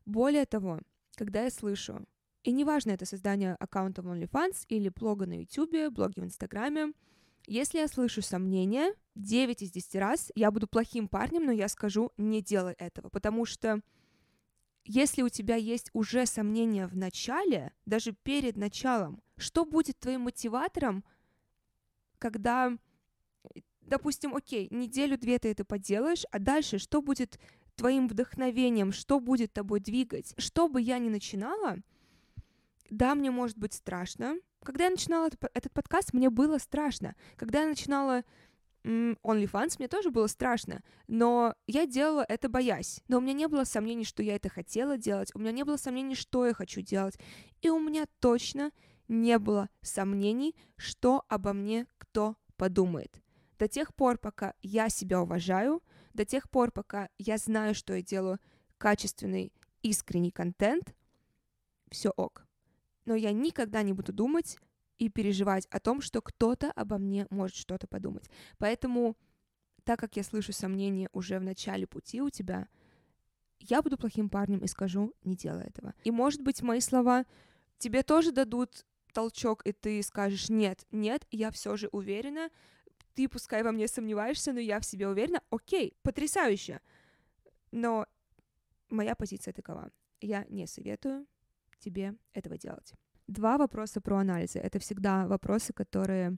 Более 0.06 0.45
того, 0.45 0.79
когда 1.15 1.43
я 1.43 1.51
слышу, 1.51 2.06
и 2.43 2.51
неважно, 2.51 2.91
это 2.91 3.06
создание 3.06 3.56
аккаунта 3.56 4.01
в 4.01 4.08
OnlyFans 4.08 4.65
или 4.67 4.89
блога 4.89 5.25
на 5.25 5.39
YouTube, 5.39 5.93
блоги 5.93 6.19
в 6.19 6.23
Инстаграме, 6.23 6.93
если 7.45 7.79
я 7.79 7.88
слышу 7.88 8.21
сомнения, 8.21 8.93
9 9.15 9.62
из 9.62 9.71
10 9.71 9.95
раз 9.95 10.32
я 10.36 10.49
буду 10.49 10.67
плохим 10.67 11.08
парнем, 11.08 11.45
но 11.45 11.51
я 11.51 11.67
скажу, 11.67 12.12
не 12.17 12.41
делай 12.41 12.73
этого, 12.73 13.10
потому 13.10 13.45
что 13.45 13.82
если 14.86 15.21
у 15.21 15.29
тебя 15.29 15.56
есть 15.56 15.89
уже 15.93 16.25
сомнения 16.25 16.88
в 16.88 16.95
начале, 16.95 17.73
даже 17.86 18.12
перед 18.12 18.58
началом, 18.58 19.21
что 19.38 19.65
будет 19.65 19.99
твоим 19.99 20.21
мотиватором, 20.21 21.03
когда 22.17 22.77
допустим, 23.88 24.36
окей, 24.36 24.67
неделю-две 24.72 25.39
ты 25.39 25.50
это 25.50 25.65
поделаешь, 25.65 26.26
а 26.32 26.39
дальше 26.39 26.78
что 26.78 27.02
будет 27.02 27.39
твоим 27.76 28.08
вдохновением, 28.08 28.91
что 28.91 29.19
будет 29.19 29.54
тобой 29.54 29.80
двигать? 29.80 30.34
Что 30.38 30.67
бы 30.67 30.82
я 30.82 31.00
ни 31.00 31.10
начинала, 31.10 31.78
да, 32.89 33.15
мне 33.15 33.32
может 33.32 33.58
быть 33.58 33.74
страшно. 33.74 34.38
Когда 34.63 34.86
я 34.86 34.91
начинала 34.91 35.30
этот 35.54 35.74
подкаст, 35.74 36.13
мне 36.13 36.30
было 36.30 36.58
страшно. 36.58 37.15
Когда 37.36 37.62
я 37.62 37.67
начинала 37.67 38.24
OnlyFans, 38.84 39.76
мне 39.80 39.88
тоже 39.88 40.12
было 40.12 40.28
страшно, 40.28 40.82
но 41.08 41.56
я 41.67 41.86
делала 41.86 42.26
это 42.28 42.50
боясь. 42.50 43.02
Но 43.08 43.17
у 43.17 43.22
меня 43.22 43.34
не 43.34 43.48
было 43.48 43.63
сомнений, 43.63 44.04
что 44.04 44.22
я 44.22 44.36
это 44.36 44.50
хотела 44.50 44.98
делать, 44.98 45.32
у 45.34 45.39
меня 45.39 45.52
не 45.52 45.63
было 45.63 45.78
сомнений, 45.78 46.15
что 46.15 46.46
я 46.46 46.54
хочу 46.54 46.82
делать, 46.82 47.17
и 47.62 47.69
у 47.69 47.80
меня 47.80 48.06
точно 48.19 48.72
не 49.08 49.39
было 49.39 49.69
сомнений, 49.82 50.56
что 50.76 51.24
обо 51.30 51.54
мне 51.54 51.88
кто 51.98 52.36
подумает. 52.58 53.22
До 53.63 53.69
тех 53.69 53.95
пор, 53.95 54.17
пока 54.17 54.56
я 54.62 54.89
себя 54.89 55.21
уважаю, 55.21 55.82
до 56.13 56.26
тех 56.26 56.49
пор, 56.49 56.71
пока 56.71 57.08
я 57.17 57.38
знаю, 57.38 57.73
что 57.73 57.93
я 57.93 58.02
делаю 58.02 58.41
качественный, 58.78 59.54
искренний 59.82 60.32
контент, 60.32 60.93
все 61.89 62.10
ок. 62.10 62.45
Но 63.06 63.15
я 63.15 63.32
никогда 63.32 63.82
не 63.82 63.93
буду 63.93 64.12
думать 64.12 64.58
и 64.97 65.08
переживать 65.08 65.65
о 65.67 65.80
том, 65.80 66.02
что 66.02 66.21
кто-то 66.21 66.73
обо 66.73 66.97
мне 66.97 67.26
может 67.30 67.56
что-то 67.56 67.88
подумать. 67.88 68.30
Поэтому, 68.58 69.15
так 69.86 69.97
как 69.97 70.17
я 70.17 70.23
слышу 70.23 70.52
сомнения 70.52 71.08
уже 71.13 71.39
в 71.39 71.43
начале 71.43 71.88
пути 71.88 72.21
у 72.21 72.30
тебя, 72.30 72.67
я 73.60 73.82
буду 73.82 73.95
плохим 73.95 74.28
парнем 74.28 74.60
и 74.60 74.67
скажу, 74.67 75.13
не 75.23 75.38
делай 75.38 75.67
этого. 75.67 75.93
И, 76.04 76.12
может 76.12 76.41
быть, 76.41 76.62
мои 76.63 76.82
слова 76.82 77.23
тебе 77.78 78.04
тоже 78.04 78.34
дадут 78.34 78.86
толчок, 79.13 79.65
и 79.65 79.71
ты 79.71 80.04
скажешь, 80.04 80.49
нет, 80.49 80.86
нет, 80.91 81.26
я 81.32 81.49
все 81.49 81.78
же 81.78 81.88
уверена, 81.93 82.49
ты 83.15 83.28
пускай 83.28 83.63
во 83.63 83.71
мне 83.71 83.88
сомневаешься, 83.88 84.54
но 84.54 84.60
я 84.60 84.80
в 84.80 84.86
себе 84.86 85.08
уверена, 85.08 85.41
окей, 85.49 85.95
потрясающе. 86.02 86.82
Но 87.71 88.06
моя 88.89 89.15
позиция 89.15 89.54
такова. 89.54 89.91
Я 90.21 90.45
не 90.49 90.67
советую 90.67 91.26
тебе 91.80 92.15
этого 92.34 92.58
делать. 92.58 92.93
Два 93.28 93.58
вопроса 93.58 94.02
про 94.02 94.17
анализы. 94.19 94.60
Это 94.60 94.80
всегда 94.80 95.28
вопросы, 95.28 95.73
которые 95.73 96.38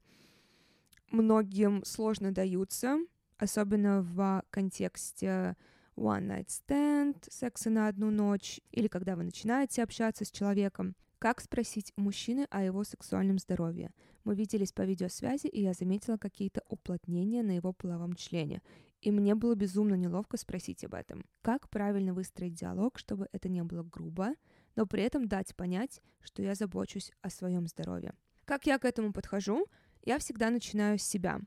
многим 1.12 1.84
сложно 1.84 2.32
даются, 2.32 2.98
особенно 3.38 4.02
в 4.02 4.44
контексте 4.50 5.56
one 5.96 6.28
night 6.28 6.48
stand, 6.48 7.16
секса 7.30 7.70
на 7.70 7.88
одну 7.88 8.12
ночь, 8.12 8.60
или 8.72 8.88
когда 8.88 9.16
вы 9.16 9.24
начинаете 9.24 9.84
общаться 9.84 10.26
с 10.26 10.32
человеком. 10.32 10.96
Как 11.26 11.42
спросить 11.42 11.92
у 11.98 12.02
мужчины 12.02 12.46
о 12.52 12.62
его 12.62 12.84
сексуальном 12.84 13.40
здоровье? 13.40 13.90
Мы 14.26 14.36
виделись 14.36 14.72
по 14.72 14.84
видеосвязи, 14.84 15.48
и 15.48 15.60
я 15.60 15.74
заметила 15.74 16.18
какие-то 16.18 16.62
уплотнения 16.70 17.42
на 17.42 17.56
его 17.56 17.74
половом 17.74 18.14
члене. 18.14 18.62
И 19.02 19.10
мне 19.10 19.34
было 19.34 19.56
безумно 19.56 19.96
неловко 19.96 20.38
спросить 20.38 20.84
об 20.84 20.94
этом. 20.94 21.26
Как 21.42 21.68
правильно 21.72 22.14
выстроить 22.14 22.54
диалог, 22.54 23.00
чтобы 23.00 23.28
это 23.32 23.50
не 23.50 23.64
было 23.64 23.82
грубо, 23.82 24.36
но 24.76 24.86
при 24.86 25.02
этом 25.02 25.28
дать 25.28 25.56
понять, 25.56 26.00
что 26.22 26.44
я 26.44 26.54
забочусь 26.54 27.12
о 27.24 27.32
своем 27.32 27.66
здоровье? 27.66 28.14
Как 28.46 28.68
я 28.68 28.78
к 28.78 28.86
этому 28.86 29.12
подхожу? 29.12 29.66
Я 30.04 30.20
всегда 30.20 30.52
начинаю 30.52 31.00
с 31.00 31.02
себя. 31.02 31.40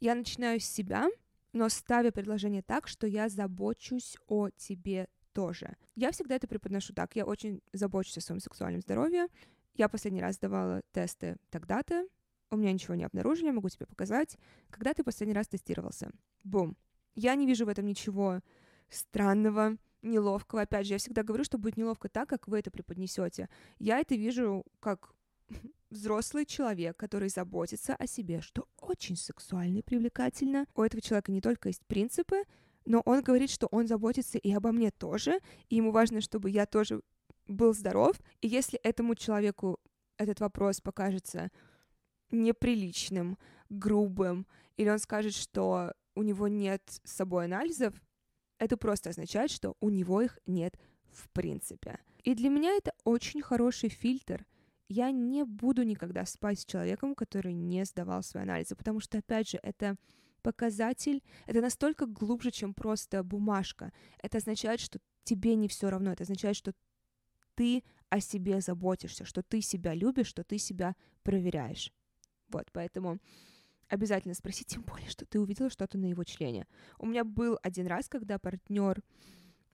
Я 0.00 0.14
начинаю 0.14 0.60
с 0.60 0.66
себя, 0.66 1.08
но 1.54 1.70
ставя 1.70 2.12
предложение 2.12 2.60
так, 2.60 2.88
что 2.88 3.06
я 3.06 3.30
забочусь 3.30 4.18
о 4.26 4.50
тебе 4.50 5.08
тоже. 5.32 5.76
Я 5.94 6.12
всегда 6.12 6.36
это 6.36 6.46
преподношу 6.46 6.92
так. 6.94 7.16
Я 7.16 7.24
очень 7.24 7.60
забочусь 7.72 8.18
о 8.18 8.20
своем 8.20 8.40
сексуальном 8.40 8.80
здоровье. 8.80 9.28
Я 9.74 9.88
последний 9.88 10.20
раз 10.20 10.36
сдавала 10.36 10.82
тесты 10.92 11.36
тогда-то. 11.50 12.06
У 12.50 12.56
меня 12.56 12.72
ничего 12.72 12.94
не 12.94 13.04
обнаружили, 13.04 13.50
могу 13.50 13.68
тебе 13.70 13.86
показать. 13.86 14.36
Когда 14.70 14.92
ты 14.92 15.02
последний 15.02 15.34
раз 15.34 15.48
тестировался? 15.48 16.10
Бум. 16.44 16.76
Я 17.14 17.34
не 17.34 17.46
вижу 17.46 17.64
в 17.64 17.68
этом 17.68 17.86
ничего 17.86 18.40
странного, 18.90 19.76
неловкого. 20.02 20.62
Опять 20.62 20.86
же, 20.86 20.94
я 20.94 20.98
всегда 20.98 21.22
говорю, 21.22 21.44
что 21.44 21.58
будет 21.58 21.76
неловко 21.76 22.08
так, 22.08 22.28
как 22.28 22.48
вы 22.48 22.58
это 22.58 22.70
преподнесете. 22.70 23.48
Я 23.78 24.00
это 24.00 24.14
вижу 24.14 24.64
как 24.80 25.14
взрослый 25.90 26.44
человек, 26.44 26.96
который 26.96 27.28
заботится 27.28 27.94
о 27.94 28.06
себе, 28.06 28.40
что 28.40 28.66
очень 28.80 29.16
сексуально 29.16 29.78
и 29.78 29.82
привлекательно. 29.82 30.66
У 30.74 30.82
этого 30.82 31.00
человека 31.00 31.32
не 31.32 31.40
только 31.40 31.68
есть 31.68 31.84
принципы, 31.86 32.42
но 32.84 33.00
он 33.04 33.22
говорит, 33.22 33.50
что 33.50 33.66
он 33.68 33.86
заботится 33.86 34.38
и 34.38 34.52
обо 34.52 34.72
мне 34.72 34.90
тоже, 34.90 35.40
и 35.68 35.76
ему 35.76 35.92
важно, 35.92 36.20
чтобы 36.20 36.50
я 36.50 36.66
тоже 36.66 37.02
был 37.46 37.74
здоров. 37.74 38.16
И 38.40 38.48
если 38.48 38.78
этому 38.80 39.14
человеку 39.14 39.78
этот 40.16 40.40
вопрос 40.40 40.80
покажется 40.80 41.50
неприличным, 42.30 43.38
грубым, 43.68 44.46
или 44.76 44.88
он 44.88 44.98
скажет, 44.98 45.34
что 45.34 45.92
у 46.14 46.22
него 46.22 46.48
нет 46.48 46.82
с 47.04 47.12
собой 47.12 47.44
анализов, 47.44 47.94
это 48.58 48.76
просто 48.76 49.10
означает, 49.10 49.50
что 49.50 49.76
у 49.80 49.90
него 49.90 50.20
их 50.20 50.38
нет 50.46 50.78
в 51.10 51.28
принципе. 51.30 51.98
И 52.22 52.34
для 52.34 52.48
меня 52.48 52.70
это 52.76 52.92
очень 53.04 53.42
хороший 53.42 53.88
фильтр. 53.88 54.46
Я 54.88 55.10
не 55.10 55.44
буду 55.44 55.82
никогда 55.82 56.24
спать 56.26 56.60
с 56.60 56.64
человеком, 56.64 57.14
который 57.14 57.54
не 57.54 57.84
сдавал 57.84 58.22
свои 58.22 58.44
анализы, 58.44 58.76
потому 58.76 59.00
что, 59.00 59.18
опять 59.18 59.50
же, 59.50 59.58
это 59.62 59.96
показатель, 60.42 61.22
это 61.46 61.60
настолько 61.60 62.06
глубже, 62.06 62.50
чем 62.50 62.74
просто 62.74 63.22
бумажка. 63.22 63.92
Это 64.18 64.38
означает, 64.38 64.80
что 64.80 64.98
тебе 65.24 65.54
не 65.54 65.68
все 65.68 65.90
равно, 65.90 66.12
это 66.12 66.24
означает, 66.24 66.56
что 66.56 66.74
ты 67.54 67.82
о 68.08 68.20
себе 68.20 68.60
заботишься, 68.60 69.24
что 69.24 69.42
ты 69.42 69.60
себя 69.60 69.94
любишь, 69.94 70.26
что 70.26 70.44
ты 70.44 70.58
себя 70.58 70.96
проверяешь. 71.22 71.92
Вот, 72.48 72.70
поэтому 72.72 73.18
обязательно 73.88 74.34
спроси, 74.34 74.64
тем 74.64 74.82
более, 74.82 75.08
что 75.08 75.24
ты 75.26 75.40
увидела 75.40 75.70
что-то 75.70 75.98
на 75.98 76.06
его 76.06 76.24
члене. 76.24 76.66
У 76.98 77.06
меня 77.06 77.24
был 77.24 77.58
один 77.62 77.86
раз, 77.86 78.08
когда 78.08 78.38
партнер 78.38 79.02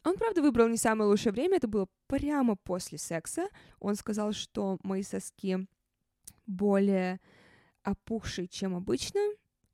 он, 0.04 0.16
правда, 0.16 0.42
выбрал 0.42 0.68
не 0.68 0.76
самое 0.76 1.10
лучшее 1.10 1.32
время, 1.32 1.56
это 1.56 1.68
было 1.68 1.88
прямо 2.06 2.56
после 2.56 2.98
секса. 2.98 3.48
Он 3.80 3.94
сказал, 3.94 4.32
что 4.32 4.78
мои 4.82 5.02
соски 5.02 5.66
более 6.46 7.20
опухшие, 7.82 8.48
чем 8.48 8.74
обычно. 8.74 9.20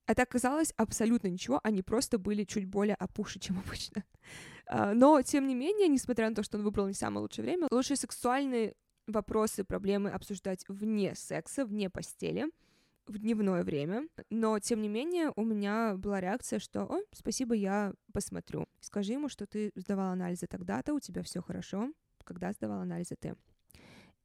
Это 0.06 0.22
оказалось 0.22 0.72
абсолютно 0.76 1.28
ничего, 1.28 1.60
они 1.62 1.82
просто 1.82 2.18
были 2.18 2.44
чуть 2.44 2.66
более 2.66 2.94
опухшие, 2.94 3.40
чем 3.42 3.58
обычно. 3.58 4.04
А, 4.66 4.94
но, 4.94 5.20
тем 5.22 5.46
не 5.46 5.54
менее, 5.54 5.88
несмотря 5.88 6.28
на 6.28 6.34
то, 6.34 6.42
что 6.42 6.58
он 6.58 6.64
выбрал 6.64 6.86
не 6.88 6.94
самое 6.94 7.22
лучшее 7.22 7.44
время, 7.44 7.68
лучше 7.70 7.96
сексуальные 7.96 8.74
вопросы, 9.06 9.64
проблемы 9.64 10.10
обсуждать 10.10 10.64
вне 10.68 11.14
секса, 11.14 11.64
вне 11.66 11.90
постели— 11.90 12.46
в 13.06 13.18
дневное 13.18 13.62
время, 13.62 14.08
но 14.30 14.58
тем 14.58 14.80
не 14.80 14.88
менее 14.88 15.32
у 15.36 15.44
меня 15.44 15.94
была 15.96 16.20
реакция, 16.20 16.58
что 16.58 16.82
«О, 16.84 17.02
спасибо, 17.12 17.54
я 17.54 17.92
посмотрю». 18.12 18.66
Скажи 18.80 19.12
ему, 19.12 19.28
что 19.28 19.46
ты 19.46 19.72
сдавал 19.74 20.12
анализы 20.12 20.46
тогда-то, 20.46 20.94
у 20.94 21.00
тебя 21.00 21.22
все 21.22 21.42
хорошо, 21.42 21.92
когда 22.24 22.52
сдавал 22.52 22.80
анализы 22.80 23.16
ты. 23.18 23.36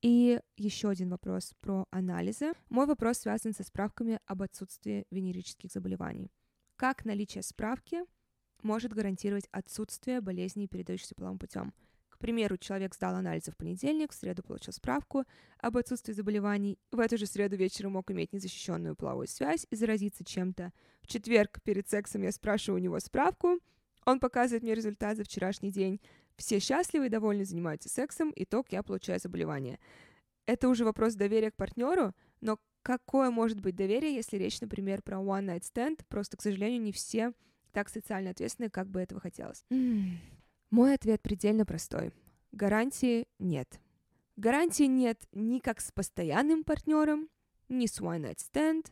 И 0.01 0.39
еще 0.55 0.89
один 0.89 1.09
вопрос 1.09 1.53
про 1.59 1.85
анализы. 1.91 2.53
Мой 2.69 2.85
вопрос 2.85 3.19
связан 3.19 3.53
со 3.53 3.63
справками 3.63 4.19
об 4.25 4.41
отсутствии 4.41 5.05
венерических 5.11 5.71
заболеваний. 5.71 6.31
Как 6.77 7.03
наличие 7.03 7.43
справки 7.43 8.03
может 8.63 8.93
гарантировать 8.93 9.49
отсутствие 9.51 10.21
болезней, 10.21 10.67
передающихся 10.67 11.15
половым 11.15 11.37
путем? 11.37 11.73
К 12.09 12.17
примеру, 12.17 12.57
человек 12.57 12.95
сдал 12.95 13.15
анализы 13.15 13.51
в 13.51 13.57
понедельник, 13.57 14.11
в 14.11 14.15
среду 14.15 14.41
получил 14.43 14.73
справку 14.73 15.25
об 15.57 15.77
отсутствии 15.77 16.13
заболеваний, 16.13 16.77
в 16.91 16.99
эту 16.99 17.17
же 17.17 17.25
среду 17.25 17.55
вечером 17.57 17.93
мог 17.93 18.11
иметь 18.11 18.33
незащищенную 18.33 18.95
половую 18.95 19.27
связь 19.27 19.67
и 19.69 19.75
заразиться 19.75 20.23
чем-то. 20.23 20.71
В 21.01 21.07
четверг 21.07 21.61
перед 21.63 21.89
сексом 21.89 22.21
я 22.21 22.31
спрашиваю 22.31 22.79
у 22.79 22.83
него 22.83 22.99
справку, 22.99 23.59
он 24.05 24.19
показывает 24.19 24.63
мне 24.63 24.73
результат 24.73 25.17
за 25.17 25.23
вчерашний 25.23 25.71
день. 25.71 26.01
Все 26.39 26.59
счастливы 26.59 27.07
и 27.07 27.09
довольны 27.09 27.43
занимаются 27.43 27.89
сексом, 27.89 28.31
итог 28.33 28.67
я 28.71 28.81
получаю 28.81 29.19
заболевание. 29.19 29.77
Это 30.45 30.69
уже 30.69 30.85
вопрос 30.85 31.15
доверия 31.15 31.51
к 31.51 31.55
партнеру, 31.57 32.15
но 32.39 32.57
какое 32.81 33.29
может 33.29 33.59
быть 33.59 33.75
доверие, 33.75 34.15
если 34.15 34.37
речь, 34.37 34.61
например, 34.61 35.01
про 35.01 35.17
one 35.17 35.47
night 35.47 35.63
stand? 35.63 35.99
Просто, 36.07 36.37
к 36.37 36.41
сожалению, 36.41 36.81
не 36.81 36.93
все 36.93 37.33
так 37.73 37.89
социально 37.89 38.29
ответственны, 38.29 38.69
как 38.69 38.87
бы 38.87 39.01
этого 39.01 39.19
хотелось. 39.19 39.65
Мой 40.71 40.93
ответ 40.93 41.21
предельно 41.21 41.65
простой. 41.65 42.13
Гарантии 42.53 43.27
нет. 43.37 43.81
Гарантии 44.37 44.83
нет 44.83 45.21
ни 45.33 45.59
как 45.59 45.81
с 45.81 45.91
постоянным 45.91 46.63
партнером, 46.63 47.27
ни 47.67 47.85
с 47.85 47.99
one 47.99 48.21
night 48.21 48.37
stand. 48.37 48.85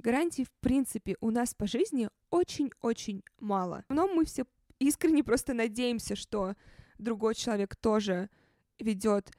Гарантий, 0.00 0.44
в 0.44 0.52
принципе, 0.60 1.16
у 1.22 1.30
нас 1.30 1.54
по 1.54 1.66
жизни 1.66 2.10
очень-очень 2.28 3.22
мало. 3.40 3.86
Но 3.88 4.06
мы 4.06 4.26
все 4.26 4.44
искренне 4.78 5.24
просто 5.24 5.54
надеемся, 5.54 6.16
что 6.16 6.54
другой 6.98 7.34
человек 7.34 7.76
тоже 7.76 8.30
ведет 8.78 9.30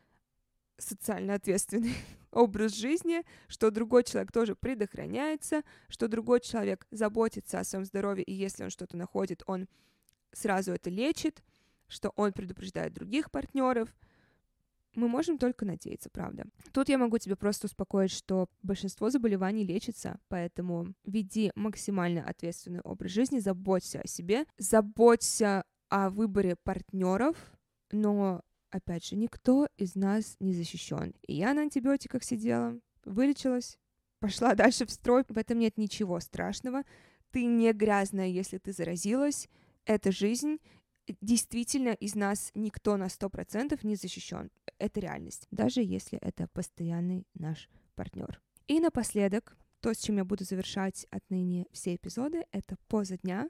социально 0.78 1.36
ответственный 1.36 1.96
образ 2.32 2.74
жизни, 2.76 3.24
что 3.48 3.72
другой 3.72 4.04
человек 4.04 4.32
тоже 4.32 4.56
предохраняется, 4.56 5.64
что 5.88 6.08
другой 6.08 6.42
человек 6.42 6.86
заботится 6.92 7.60
о 7.60 7.64
своем 7.64 7.86
здоровье, 7.86 8.24
и 8.24 8.34
если 8.34 8.64
он 8.64 8.70
что-то 8.70 8.98
находит, 8.98 9.44
он 9.46 9.68
сразу 10.34 10.74
это 10.74 10.90
лечит— 10.90 11.44
что 11.88 12.12
он 12.16 12.34
предупреждает 12.34 12.94
других 12.94 13.32
партнеров. 13.32 13.94
Мы 14.96 15.08
можем 15.08 15.38
только 15.38 15.66
надеяться, 15.66 16.10
правда. 16.10 16.46
Тут 16.72 16.90
я 16.90 16.98
могу 16.98 17.18
тебе 17.18 17.36
просто 17.36 17.68
успокоить, 17.68 18.12
что 18.12 18.48
большинство 18.64 19.10
заболеваний 19.10 19.66
лечится, 19.66 20.20
поэтому 20.30 20.94
веди 21.04 21.52
максимально 21.56 22.24
ответственный 22.24 22.82
образ 22.82 23.12
жизни, 23.12 23.40
заботься 23.40 24.02
о 24.02 24.08
себе, 24.08 24.46
заботься 24.58 25.64
о 25.90 26.10
выборе 26.10 26.56
партнеров, 26.56 27.36
но, 27.92 28.42
опять 28.72 29.06
же, 29.06 29.16
никто 29.16 29.68
из 29.78 29.96
нас 29.96 30.36
не 30.40 30.54
защищен. 30.54 31.14
И 31.28 31.36
я 31.36 31.54
на 31.54 31.62
антибиотиках 31.62 32.24
сидела, 32.24 32.80
вылечилась, 33.04 33.78
пошла 34.20 34.56
дальше 34.56 34.86
в 34.86 34.92
строй. 34.92 35.24
В 35.28 35.38
этом 35.38 35.60
нет 35.60 35.78
ничего 35.78 36.20
страшного. 36.20 36.84
Ты 37.32 37.46
не 37.46 37.72
грязная, 37.74 38.28
если 38.28 38.58
ты 38.58 38.72
заразилась. 38.72 39.50
Это 39.86 40.12
жизнь, 40.12 40.58
действительно 41.22 41.90
из 41.90 42.16
нас 42.16 42.52
никто 42.56 42.98
на 42.98 43.10
сто 43.10 43.30
процентов 43.30 43.84
не 43.84 43.96
защищен. 43.96 44.50
Это 44.78 45.00
реальность, 45.00 45.48
даже 45.52 45.82
если 45.82 46.20
это 46.20 46.48
постоянный 46.48 47.28
наш 47.34 47.70
партнер. 47.96 48.42
И 48.68 48.80
напоследок, 48.80 49.58
то, 49.80 49.94
с 49.94 49.98
чем 49.98 50.18
я 50.18 50.26
буду 50.26 50.44
завершать 50.44 51.06
отныне 51.12 51.68
все 51.72 51.96
эпизоды, 51.96 52.46
это 52.52 52.76
поза 52.88 53.18
дня. 53.18 53.50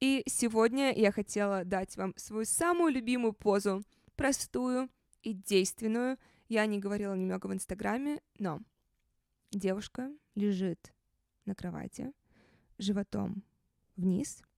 И 0.00 0.22
сегодня 0.26 0.92
я 0.92 1.12
хотела 1.12 1.64
дать 1.64 1.96
вам 1.96 2.14
свою 2.16 2.44
самую 2.44 2.92
любимую 2.92 3.32
позу, 3.34 3.82
простую 4.16 4.88
и 5.22 5.34
действенную. 5.34 6.18
Я 6.48 6.66
не 6.66 6.78
говорила 6.78 7.14
немного 7.14 7.46
в 7.46 7.54
Инстаграме, 7.54 8.20
но 8.38 8.60
девушка 9.50 10.10
лежит 10.34 10.92
на 11.44 11.54
кровати, 11.54 12.12
животом 12.78 13.44
вниз— 13.96 14.42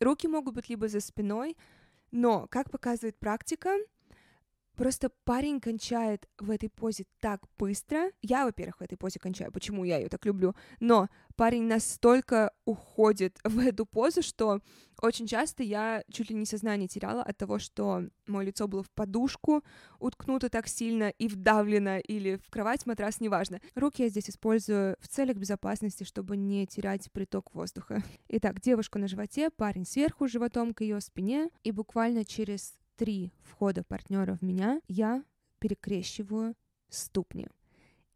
Руки 0.00 0.28
могут 0.28 0.54
быть 0.54 0.68
либо 0.68 0.88
за 0.88 1.00
спиной, 1.00 1.56
но, 2.10 2.46
как 2.48 2.70
показывает 2.70 3.18
практика, 3.18 3.76
Просто 4.76 5.08
парень 5.24 5.60
кончает 5.60 6.28
в 6.38 6.50
этой 6.50 6.68
позе 6.68 7.04
так 7.20 7.42
быстро. 7.58 8.10
Я, 8.22 8.44
во-первых, 8.44 8.78
в 8.78 8.82
этой 8.82 8.96
позе 8.96 9.20
кончаю, 9.20 9.52
почему 9.52 9.84
я 9.84 9.98
ее 9.98 10.08
так 10.08 10.26
люблю. 10.26 10.54
Но 10.80 11.08
парень 11.36 11.64
настолько 11.64 12.52
уходит 12.64 13.38
в 13.44 13.58
эту 13.60 13.86
позу, 13.86 14.22
что 14.22 14.60
очень 15.00 15.26
часто 15.26 15.62
я 15.62 16.02
чуть 16.10 16.30
ли 16.30 16.36
не 16.36 16.46
сознание 16.46 16.88
теряла 16.88 17.22
от 17.22 17.36
того, 17.36 17.58
что 17.58 18.02
мое 18.26 18.46
лицо 18.46 18.66
было 18.66 18.82
в 18.82 18.90
подушку, 18.90 19.62
уткнуто 20.00 20.48
так 20.48 20.66
сильно 20.66 21.10
и 21.10 21.28
вдавлено, 21.28 21.98
или 21.98 22.36
в 22.36 22.50
кровать, 22.50 22.86
матрас, 22.86 23.20
неважно. 23.20 23.60
Руки 23.74 24.02
я 24.02 24.08
здесь 24.08 24.30
использую 24.30 24.96
в 25.00 25.08
целях 25.08 25.36
безопасности, 25.36 26.04
чтобы 26.04 26.36
не 26.36 26.66
терять 26.66 27.10
приток 27.12 27.54
воздуха. 27.54 28.02
Итак, 28.28 28.60
девушка 28.60 28.98
на 28.98 29.08
животе, 29.08 29.50
парень 29.50 29.86
сверху 29.86 30.26
животом 30.26 30.74
к 30.74 30.80
ее 30.80 31.00
спине, 31.00 31.50
и 31.62 31.70
буквально 31.70 32.24
через 32.24 32.74
три 32.96 33.32
входа 33.42 33.82
партнера 33.84 34.34
в 34.34 34.42
меня, 34.42 34.80
я 34.88 35.24
перекрещиваю 35.58 36.54
ступни. 36.88 37.48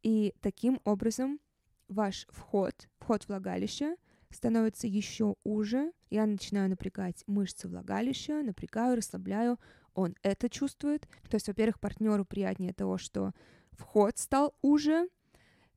И 0.03 0.35
таким 0.41 0.81
образом 0.85 1.41
ваш 1.89 2.27
вход, 2.31 2.89
вход 2.99 3.25
в 3.25 3.29
влагалище, 3.29 3.97
становится 4.31 4.87
еще 4.87 5.37
уже. 5.45 5.93
Я 6.11 6.27
начинаю 6.27 6.69
напрягать 6.71 7.25
мышцы 7.27 7.69
влагалища, 7.69 8.43
напрягаю, 8.43 8.97
расслабляю. 8.97 9.59
Он 9.95 10.15
это 10.23 10.49
чувствует. 10.49 11.09
То 11.29 11.37
есть, 11.37 11.49
во-первых, 11.49 11.81
партнеру 11.81 12.25
приятнее 12.25 12.73
того, 12.73 12.99
что 12.99 13.33
вход 13.73 14.19
стал 14.19 14.55
уже, 14.63 15.09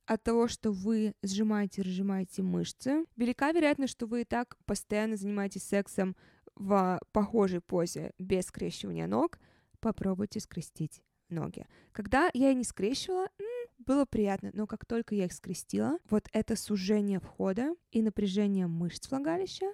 от 0.05 0.23
того, 0.23 0.47
что 0.47 0.71
вы 0.71 1.13
сжимаете, 1.23 1.81
разжимаете 1.83 2.43
мышцы. 2.43 3.05
Велика 3.15 3.51
вероятность, 3.51 3.93
что 3.93 4.07
вы 4.07 4.21
и 4.21 4.25
так 4.25 4.57
постоянно 4.65 5.15
занимаетесь 5.15 5.63
сексом 5.63 6.15
в 6.55 6.99
похожей 7.11 7.61
позе 7.61 8.11
без 8.19 8.45
скрещивания 8.45 9.07
ног, 9.07 9.39
попробуйте 9.79 10.39
скрестить 10.39 11.01
ноги. 11.29 11.65
Когда 11.91 12.29
я 12.33 12.53
не 12.53 12.63
скрещивала, 12.63 13.29
было 13.79 14.05
приятно, 14.05 14.51
но 14.53 14.67
как 14.67 14.85
только 14.85 15.15
я 15.15 15.25
их 15.25 15.33
скрестила, 15.33 15.97
вот 16.09 16.29
это 16.33 16.55
сужение 16.55 17.19
входа 17.19 17.75
и 17.91 18.01
напряжение 18.01 18.67
мышц 18.67 19.09
влагалища 19.09 19.73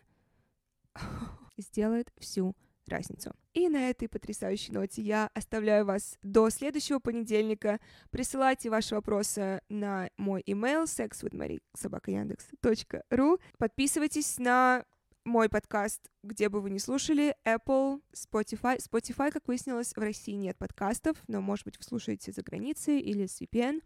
сделает 1.58 2.14
всю 2.18 2.56
разницу. 2.88 3.34
И 3.54 3.68
на 3.70 3.90
этой 3.90 4.08
потрясающей 4.08 4.74
ноте 4.74 5.02
я 5.02 5.30
оставляю 5.34 5.86
вас 5.86 6.18
до 6.22 6.50
следующего 6.50 7.00
понедельника. 7.00 7.82
Присылайте 8.12 8.70
ваши 8.70 8.96
вопросы 8.96 9.60
на 9.68 10.10
мой 10.16 10.42
email 10.48 10.86
sexwithmarie.sobaka.yandex.ru 10.86 13.42
Подписывайтесь 13.58 14.40
на 14.40 14.86
мой 15.28 15.50
подкаст, 15.50 16.10
где 16.24 16.48
бы 16.48 16.62
вы 16.62 16.70
ни 16.70 16.78
слушали, 16.78 17.36
Apple, 17.46 18.02
Spotify. 18.14 18.78
Spotify, 18.78 19.30
как 19.30 19.48
выяснилось, 19.48 19.92
в 19.94 19.98
России 19.98 20.32
нет 20.32 20.58
подкастов, 20.58 21.18
но, 21.28 21.42
может 21.42 21.66
быть, 21.66 21.78
вы 21.78 21.84
слушаете 21.84 22.32
за 22.32 22.42
границей 22.42 23.02
или 23.02 23.26
с 23.26 23.42
VPN. 23.42 23.84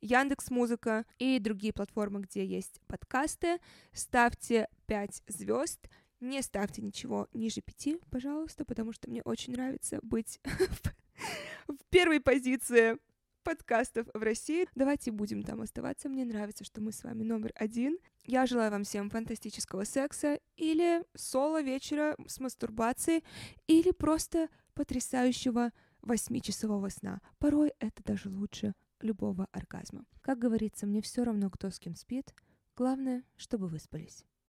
Яндекс 0.00 0.50
Музыка 0.50 1.06
и 1.18 1.38
другие 1.38 1.72
платформы, 1.72 2.20
где 2.20 2.44
есть 2.44 2.80
подкасты. 2.88 3.58
Ставьте 3.92 4.66
5 4.86 5.22
звезд. 5.28 5.78
Не 6.18 6.42
ставьте 6.42 6.82
ничего 6.82 7.28
ниже 7.32 7.60
5, 7.60 8.00
пожалуйста, 8.10 8.64
потому 8.64 8.92
что 8.92 9.08
мне 9.08 9.22
очень 9.22 9.52
нравится 9.52 10.00
быть 10.02 10.40
в 11.68 11.84
первой 11.90 12.20
позиции 12.20 12.98
подкастов 13.42 14.06
в 14.12 14.22
России. 14.22 14.68
Давайте 14.74 15.10
будем 15.10 15.42
там 15.42 15.60
оставаться. 15.60 16.08
Мне 16.08 16.24
нравится, 16.24 16.64
что 16.64 16.80
мы 16.80 16.92
с 16.92 17.04
вами 17.04 17.22
номер 17.22 17.52
один. 17.54 17.98
Я 18.24 18.46
желаю 18.46 18.70
вам 18.70 18.84
всем 18.84 19.10
фантастического 19.10 19.84
секса 19.84 20.40
или 20.56 21.04
соло 21.14 21.62
вечера 21.62 22.16
с 22.26 22.40
мастурбацией, 22.40 23.24
или 23.66 23.90
просто 23.90 24.48
потрясающего 24.74 25.72
восьмичасового 26.02 26.88
сна. 26.88 27.20
Порой 27.38 27.72
это 27.78 28.02
даже 28.02 28.30
лучше 28.30 28.74
любого 29.00 29.48
оргазма. 29.52 30.04
Как 30.20 30.38
говорится, 30.38 30.86
мне 30.86 31.02
все 31.02 31.24
равно, 31.24 31.50
кто 31.50 31.70
с 31.70 31.78
кем 31.78 31.94
спит. 31.94 32.34
Главное, 32.76 33.24
чтобы 33.36 33.68
выспались. 33.68 34.24